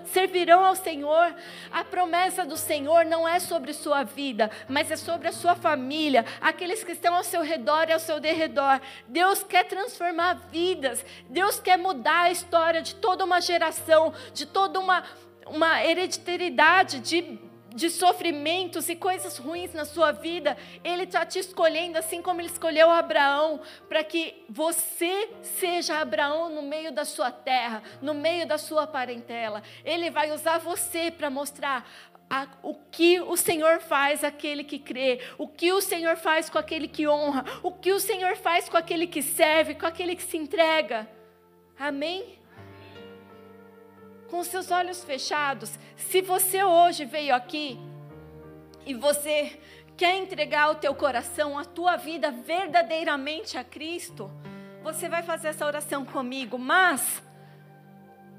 [0.05, 1.35] servirão ao Senhor.
[1.70, 6.24] A promessa do Senhor não é sobre sua vida, mas é sobre a sua família,
[6.41, 8.81] aqueles que estão ao seu redor e ao seu derredor.
[9.09, 14.78] Deus quer transformar vidas, Deus quer mudar a história de toda uma geração, de toda
[14.78, 15.03] uma,
[15.47, 17.39] uma hereditariedade de
[17.77, 22.48] de sofrimentos e coisas ruins na sua vida, Ele está te escolhendo, assim como Ele
[22.48, 28.57] escolheu Abraão, para que você seja Abraão no meio da sua terra, no meio da
[28.57, 29.62] sua parentela.
[29.85, 31.86] Ele vai usar você para mostrar
[32.31, 36.59] a, o que o Senhor faz aquele que crê, o que o Senhor faz com
[36.59, 40.23] aquele que honra, o que o Senhor faz com aquele que serve, com aquele que
[40.23, 41.07] se entrega.
[41.78, 42.39] Amém?
[44.31, 47.78] Com seus olhos fechados, se você hoje veio aqui
[48.85, 49.59] e você
[49.97, 54.31] quer entregar o teu coração, a tua vida verdadeiramente a Cristo,
[54.82, 57.23] você vai fazer essa oração comigo, mas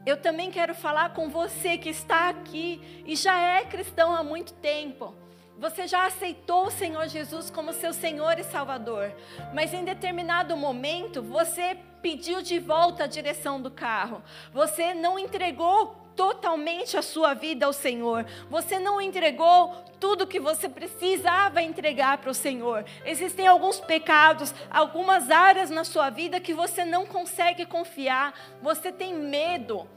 [0.05, 4.53] eu também quero falar com você que está aqui e já é cristão há muito
[4.53, 5.13] tempo.
[5.59, 9.11] Você já aceitou o Senhor Jesus como seu Senhor e Salvador,
[9.53, 14.21] mas em determinado momento você pediu de volta a direção do carro.
[14.53, 18.25] Você não entregou totalmente a sua vida ao Senhor.
[18.49, 22.85] Você não entregou tudo que você precisava entregar para o Senhor.
[23.05, 28.33] Existem alguns pecados, algumas áreas na sua vida que você não consegue confiar.
[28.61, 29.87] Você tem medo.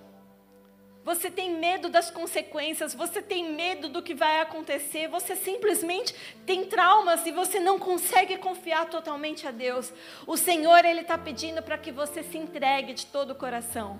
[1.02, 6.14] Você tem medo das consequências, você tem medo do que vai acontecer, você simplesmente
[6.44, 9.92] tem traumas e você não consegue confiar totalmente a Deus.
[10.26, 13.98] O Senhor, Ele está pedindo para que você se entregue de todo o coração.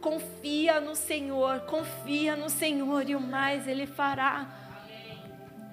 [0.00, 4.48] Confia no Senhor, confia no Senhor e o mais Ele fará.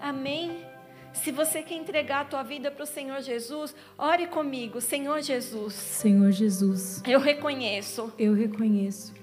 [0.01, 0.65] Amém?
[1.13, 5.73] Se você quer entregar a tua vida para o Senhor Jesus, ore comigo, Senhor Jesus.
[5.73, 7.01] Senhor Jesus.
[7.07, 8.11] Eu reconheço.
[8.17, 9.22] Eu reconheço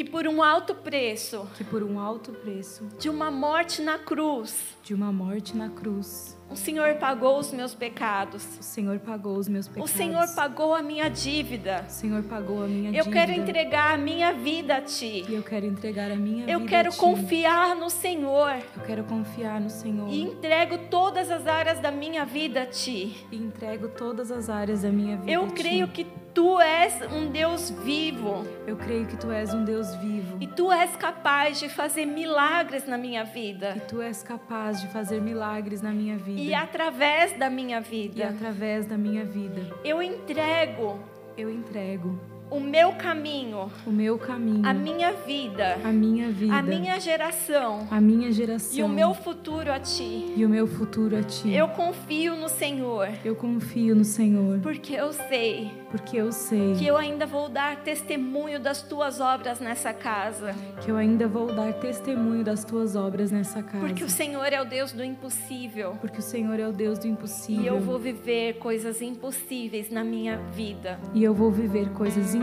[0.00, 4.74] que por um alto preço, que por um alto preço de uma morte na cruz,
[4.82, 8.58] de uma morte na cruz, o Senhor pagou os meus pecados.
[8.58, 9.92] O Senhor pagou os meus pecados.
[9.92, 11.84] O Senhor pagou a minha dívida.
[11.86, 13.08] O Senhor pagou a minha eu dívida.
[13.08, 15.24] Eu quero entregar a minha vida a ti.
[15.28, 16.98] E eu quero entregar a minha eu vida quero a ti.
[16.98, 18.56] confiar no Senhor.
[18.74, 20.08] Eu quero confiar no Senhor.
[20.08, 23.26] E entrego todas as áreas da minha vida a ti.
[23.30, 25.50] E entrego todas as áreas da minha vida eu a ti.
[25.50, 26.04] Eu creio que
[26.34, 28.44] tu és um Deus vivo.
[28.66, 30.36] Eu creio que tu és um Deus vivo.
[30.40, 33.74] E tu és capaz de fazer milagres na minha vida.
[33.76, 36.40] E tu és capaz de fazer milagres na minha vida.
[36.40, 38.18] E através da minha vida.
[38.18, 39.76] E através da minha vida.
[39.84, 40.98] Eu entrego.
[41.36, 42.18] Eu entrego
[42.50, 47.86] o meu caminho, o meu caminho, a minha vida, a minha vida, a minha geração,
[47.90, 50.32] a minha geração e o meu futuro a ti.
[50.36, 51.52] E o meu futuro a ti.
[51.52, 53.08] Eu confio no Senhor.
[53.24, 54.58] Eu confio no Senhor.
[54.60, 55.70] Porque eu sei.
[55.90, 60.54] Porque eu sei que eu ainda vou dar testemunho das tuas obras nessa casa.
[60.80, 63.86] Que eu ainda vou dar testemunho das tuas obras nessa casa.
[63.86, 65.96] Porque o Senhor é o Deus do impossível.
[66.00, 67.62] Porque o Senhor é o Deus do impossível.
[67.62, 70.98] E eu vou viver coisas impossíveis na minha vida.
[71.14, 72.39] E eu vou viver coisas impossíveis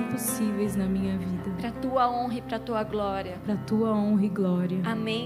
[0.78, 1.52] na minha vida.
[1.60, 3.38] Para tua honra e para tua glória.
[3.46, 4.82] Para tua honra e glória.
[4.86, 5.26] Amém.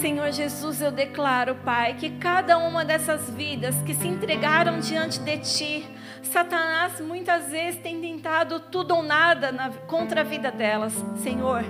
[0.00, 5.38] Senhor Jesus, eu declaro, Pai, que cada uma dessas vidas que se entregaram diante de
[5.38, 5.88] Ti,
[6.22, 11.64] Satanás muitas vezes tem tentado tudo ou nada na, contra a vida delas, Senhor.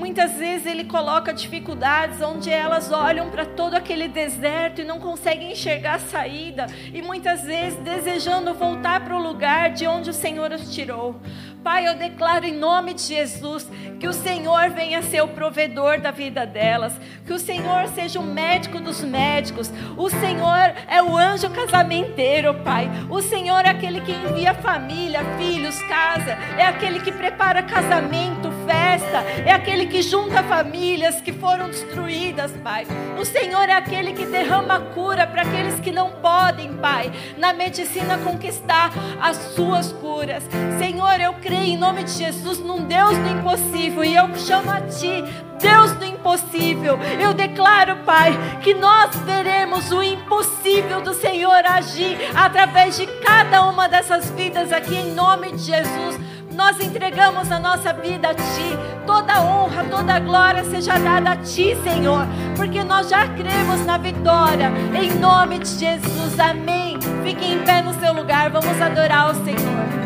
[0.00, 5.52] Muitas vezes ele coloca dificuldades onde elas olham para todo aquele deserto e não conseguem
[5.52, 10.52] enxergar a saída, e muitas vezes desejando voltar para o lugar de onde o Senhor
[10.52, 11.20] os tirou.
[11.62, 13.68] Pai, eu declaro em nome de Jesus
[13.98, 18.22] que o Senhor venha ser o provedor da vida delas, que o Senhor seja o
[18.22, 22.90] médico dos médicos, o Senhor é o anjo casamenteiro, Pai.
[23.10, 29.24] O Senhor é aquele que envia família, filhos, casa, é aquele que prepara casamento, festa,
[29.44, 32.86] é aquele que junta famílias que foram destruídas, Pai.
[33.20, 38.16] O Senhor é aquele que derrama cura para aqueles que não podem, Pai, na medicina
[38.18, 40.44] conquistar as suas curas.
[40.78, 44.80] Senhor, eu creio em nome de Jesus num Deus do impossível e eu chamo a
[44.82, 45.24] Ti,
[45.60, 46.96] Deus do impossível.
[47.20, 48.32] Eu declaro, Pai,
[48.62, 54.94] que nós veremos o impossível do Senhor agir através de cada uma dessas vidas aqui,
[54.94, 56.30] em nome de Jesus.
[56.60, 61.74] Nós entregamos a nossa vida a Ti, toda honra, toda glória seja dada a Ti,
[61.82, 66.98] Senhor, porque nós já cremos na vitória, em nome de Jesus, amém.
[67.24, 70.00] Fique em pé no seu lugar, vamos adorar o Senhor.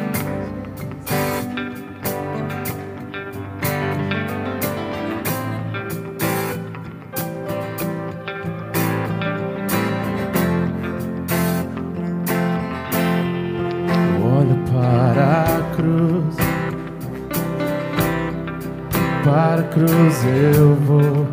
[19.35, 21.27] Para a cruz eu vou.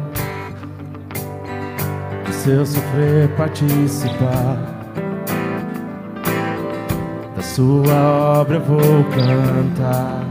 [2.31, 4.57] se eu sofrer, participar
[7.35, 10.25] da sua obra, eu vou cantar.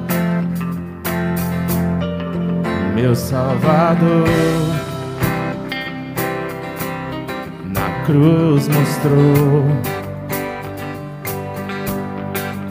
[2.97, 4.27] Meu Salvador
[7.67, 9.65] na cruz mostrou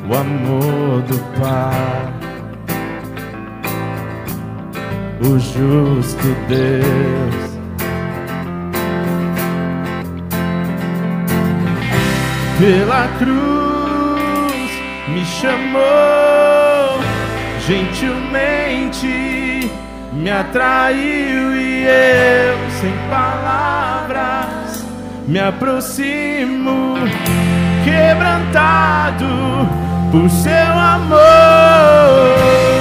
[0.10, 2.19] o amor do Pai
[5.22, 7.50] o justo Deus.
[12.58, 14.72] Pela cruz
[15.08, 15.82] me chamou,
[17.66, 19.72] gentilmente
[20.12, 24.84] me atraiu e eu, sem palavras,
[25.28, 26.96] me aproximo,
[27.86, 29.26] quebrantado
[30.12, 32.79] por seu amor.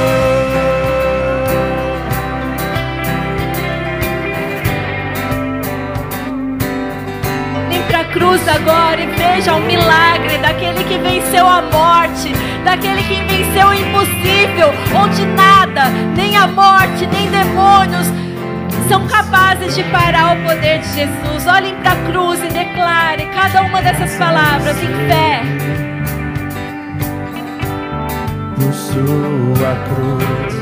[8.13, 12.33] Cruz agora e veja o milagre daquele que venceu a morte,
[12.65, 18.07] daquele que venceu o impossível, onde nada, nem a morte, nem demônios
[18.89, 21.47] são capazes de parar o poder de Jesus.
[21.47, 25.43] Olhem para a cruz e declare cada uma dessas palavras em fé.
[28.57, 30.55] Por sua cruz,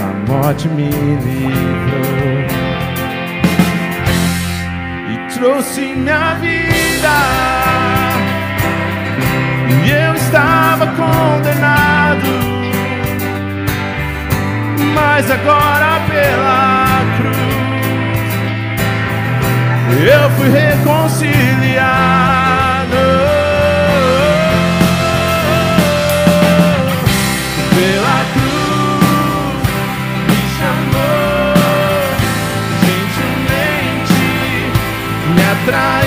[0.00, 2.41] a morte me livrou
[5.42, 7.08] trouxe minha vida.
[9.84, 12.28] E eu estava condenado,
[14.94, 16.86] mas agora pela
[17.16, 17.32] cruz
[20.08, 23.31] eu fui reconciliado.
[35.72, 36.01] But I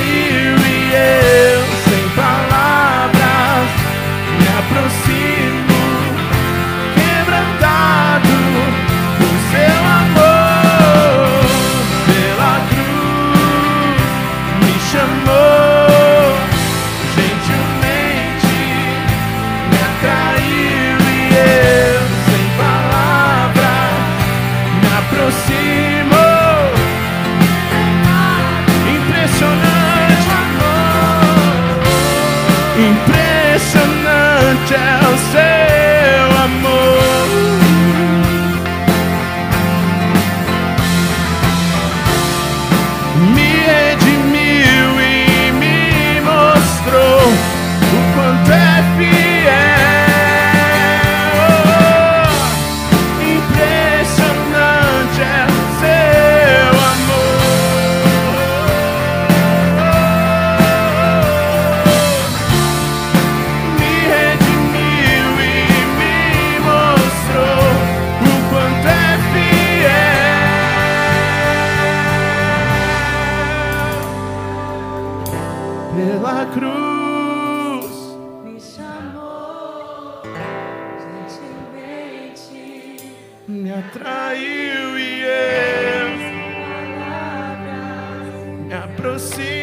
[89.05, 89.54] aproxima.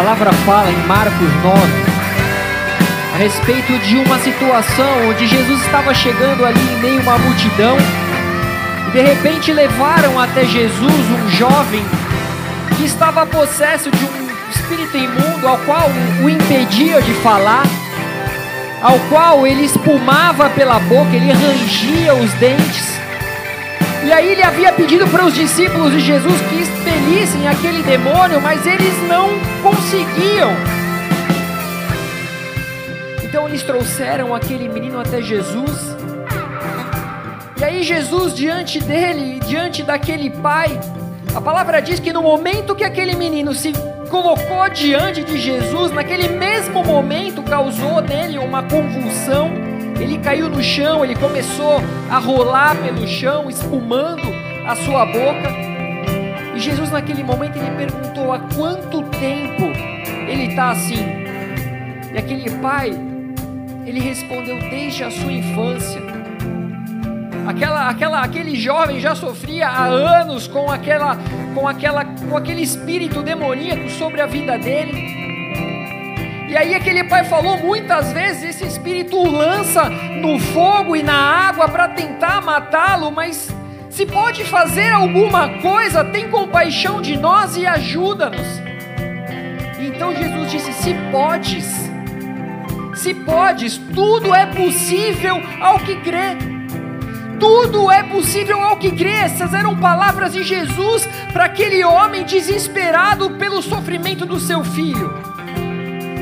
[0.00, 1.60] Palavra fala em Marcos 9
[3.12, 7.76] a respeito de uma situação onde Jesus estava chegando ali em meio a uma multidão
[8.88, 11.84] e de repente levaram até Jesus um jovem
[12.78, 15.90] que estava possesso de um espírito imundo ao qual
[16.24, 17.66] o impedia de falar,
[18.80, 22.98] ao qual ele espumava pela boca, ele rangia os dentes.
[24.02, 28.66] E aí ele havia pedido para os discípulos de Jesus que expelissem aquele demônio, mas
[28.66, 29.28] eles não
[29.62, 30.50] conseguiam.
[33.22, 35.96] Então eles trouxeram aquele menino até Jesus.
[37.58, 40.80] E aí Jesus diante dele, diante daquele pai,
[41.34, 43.72] a palavra diz que no momento que aquele menino se
[44.10, 49.50] colocou diante de Jesus, naquele mesmo momento causou nele uma convulsão.
[50.00, 51.80] Ele caiu no chão, ele começou
[52.10, 54.26] a rolar pelo chão, espumando
[54.66, 55.59] a sua boca.
[56.60, 59.64] Jesus, naquele momento, ele perguntou: há quanto tempo
[60.28, 60.98] ele está assim?
[62.12, 62.90] E aquele pai,
[63.86, 66.00] ele respondeu: desde a sua infância.
[67.46, 71.16] Aquela, aquela, aquele jovem já sofria há anos com aquela,
[71.54, 75.20] com aquela, com aquele espírito demoníaco sobre a vida dele.
[76.48, 81.14] E aí aquele pai falou muitas vezes esse espírito o lança no fogo e na
[81.14, 83.48] água para tentar matá-lo, mas
[84.00, 88.46] se pode fazer alguma coisa, tem compaixão de nós e ajuda-nos.
[89.78, 91.66] Então Jesus disse: se podes,
[92.94, 96.34] se podes, tudo é possível ao que crê.
[97.38, 99.10] Tudo é possível ao que crê.
[99.10, 105.12] Essas eram palavras de Jesus para aquele homem desesperado pelo sofrimento do seu filho.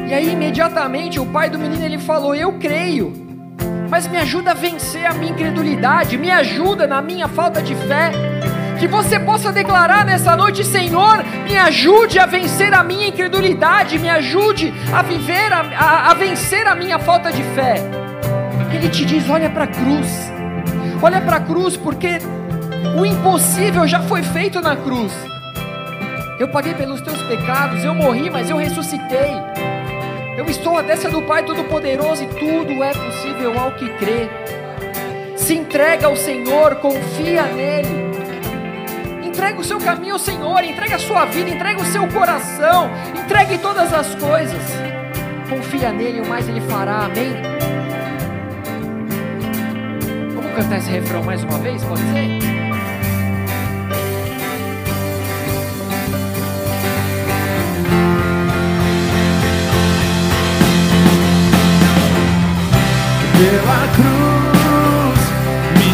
[0.08, 3.27] E aí imediatamente o pai do menino ele falou: "Eu creio,
[3.88, 8.12] mas me ajuda a vencer a minha incredulidade, me ajuda na minha falta de fé."
[8.78, 14.08] Que você possa declarar nessa noite, Senhor, me ajude a vencer a minha incredulidade, me
[14.08, 17.74] ajude a viver, a, a, a vencer a minha falta de fé.
[18.72, 20.30] Ele te diz: olha para a cruz,
[21.02, 22.18] olha para a cruz, porque
[22.96, 25.12] o impossível já foi feito na cruz.
[26.38, 29.47] Eu paguei pelos teus pecados, eu morri, mas eu ressuscitei.
[30.38, 34.30] Eu estou à destra do Pai Todo-Poderoso e tudo é possível ao que crê.
[35.36, 37.88] Se entrega ao Senhor, confia nele.
[39.24, 43.58] Entrega o seu caminho ao Senhor, entrega a sua vida, entrega o seu coração, entregue
[43.58, 44.62] todas as coisas.
[45.50, 47.06] Confia nele, o mais ele fará.
[47.06, 47.32] Amém.
[50.36, 52.57] Vamos cantar esse refrão mais uma vez, pode ser?
[63.38, 65.22] Pela cruz
[65.78, 65.90] me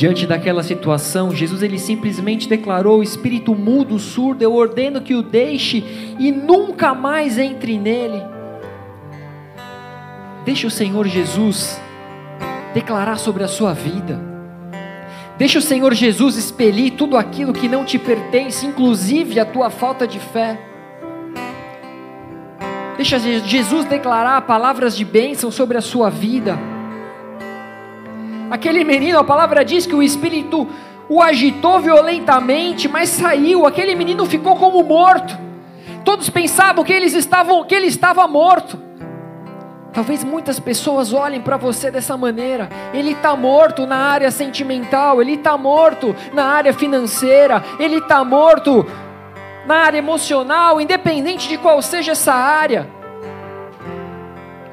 [0.00, 5.84] Diante daquela situação, Jesus ele simplesmente declarou: "Espírito mudo, surdo, eu ordeno que o deixe
[6.18, 8.22] e nunca mais entre nele."
[10.42, 11.78] Deixe o Senhor Jesus
[12.72, 14.18] declarar sobre a sua vida.
[15.36, 20.06] Deixe o Senhor Jesus expelir tudo aquilo que não te pertence, inclusive a tua falta
[20.06, 20.58] de fé.
[22.96, 26.58] Deixa Je- Jesus declarar palavras de bênção sobre a sua vida.
[28.50, 30.66] Aquele menino, a palavra diz que o Espírito
[31.08, 33.64] o agitou violentamente, mas saiu.
[33.66, 35.38] Aquele menino ficou como morto.
[36.04, 38.78] Todos pensavam que eles estavam, que ele estava morto.
[39.92, 42.68] Talvez muitas pessoas olhem para você dessa maneira.
[42.92, 48.86] Ele está morto na área sentimental, ele está morto na área financeira, ele está morto
[49.66, 52.88] na área emocional, independente de qual seja essa área.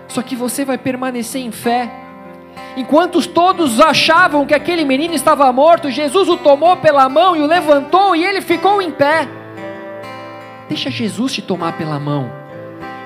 [0.07, 2.06] Só que você vai permanecer em fé.
[2.75, 7.47] Enquanto todos achavam que aquele menino estava morto, Jesus o tomou pela mão e o
[7.47, 9.27] levantou e ele ficou em pé.
[10.69, 12.47] Deixa Jesus te tomar pela mão.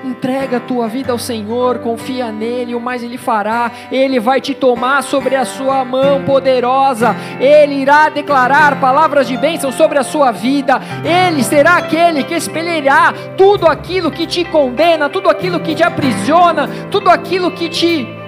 [0.04, 3.70] Entrega a tua vida ao Senhor, confia nele, o mais ele fará.
[3.90, 7.14] Ele vai te tomar sobre a sua mão poderosa.
[7.38, 10.80] Ele irá declarar palavras de bênção sobre a sua vida.
[11.04, 16.68] Ele será aquele que espelhará tudo aquilo que te condena, tudo aquilo que te aprisiona,
[16.90, 18.21] tudo aquilo que te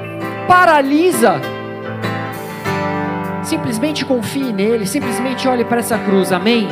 [0.47, 1.41] paralisa.
[3.43, 6.69] Simplesmente confie nele, simplesmente olhe para essa cruz, amém?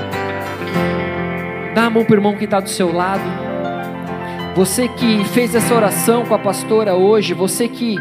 [1.75, 3.23] Dá a mão para o irmão que está do seu lado.
[4.55, 7.97] Você que fez essa oração com a pastora hoje, você que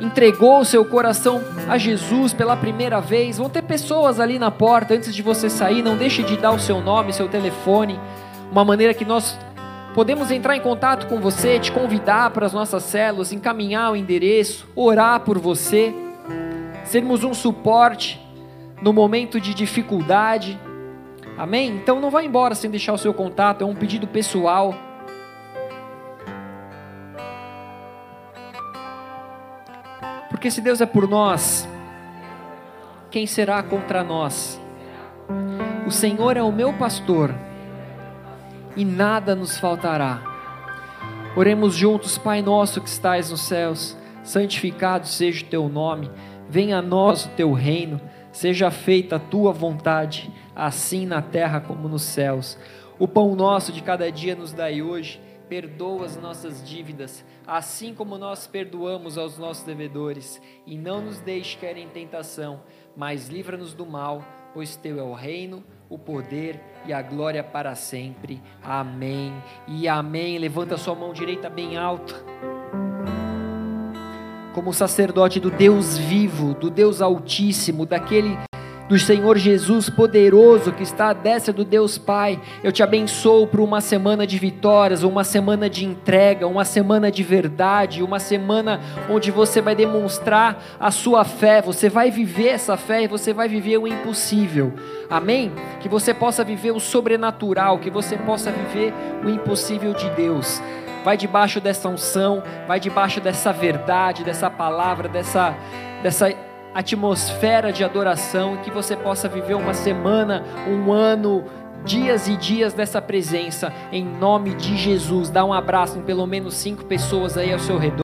[0.00, 4.94] entregou o seu coração a Jesus pela primeira vez, vão ter pessoas ali na porta
[4.94, 8.00] antes de você sair, não deixe de dar o seu nome, seu telefone,
[8.50, 9.38] uma maneira que nós
[9.94, 14.66] podemos entrar em contato com você, te convidar para as nossas células, encaminhar o endereço,
[14.74, 15.94] orar por você,
[16.84, 18.20] sermos um suporte
[18.80, 20.58] no momento de dificuldade.
[21.36, 21.70] Amém?
[21.70, 24.74] Então não vá embora sem deixar o seu contato, é um pedido pessoal.
[30.30, 31.68] Porque se Deus é por nós,
[33.10, 34.60] quem será contra nós?
[35.86, 37.32] O Senhor é o meu pastor
[38.76, 40.22] e nada nos faltará.
[41.36, 46.10] Oremos juntos, Pai nosso que estais nos céus, santificado seja o teu nome,
[46.48, 48.00] venha a nós o teu reino,
[48.30, 52.58] seja feita a tua vontade, assim na terra como nos céus.
[52.98, 58.16] O pão nosso de cada dia nos dai hoje, perdoa as nossas dívidas assim como
[58.16, 62.62] nós perdoamos aos nossos devedores, e não nos deixe cair em tentação,
[62.96, 64.24] mas livra-nos do mal,
[64.54, 68.42] pois teu é o reino, o poder e a glória para sempre.
[68.62, 69.32] Amém.
[69.66, 70.38] E amém.
[70.38, 72.14] Levanta sua mão direita bem alta.
[74.54, 78.38] Como sacerdote do Deus vivo, do Deus Altíssimo, daquele
[78.88, 82.40] do Senhor Jesus poderoso que está à destra do Deus Pai.
[82.62, 87.22] Eu te abençoo por uma semana de vitórias, uma semana de entrega, uma semana de
[87.22, 93.04] verdade, uma semana onde você vai demonstrar a sua fé, você vai viver essa fé
[93.04, 94.72] e você vai viver o impossível.
[95.08, 95.52] Amém?
[95.80, 98.92] Que você possa viver o sobrenatural, que você possa viver
[99.24, 100.60] o impossível de Deus
[101.04, 105.52] vai debaixo dessa unção, vai debaixo dessa verdade, dessa palavra, dessa,
[106.00, 106.32] dessa
[106.74, 111.44] atmosfera de adoração e que você possa viver uma semana, um ano,
[111.84, 115.30] dias e dias dessa presença, em nome de Jesus.
[115.30, 117.90] Dá um abraço em pelo menos cinco pessoas aí ao seu redor.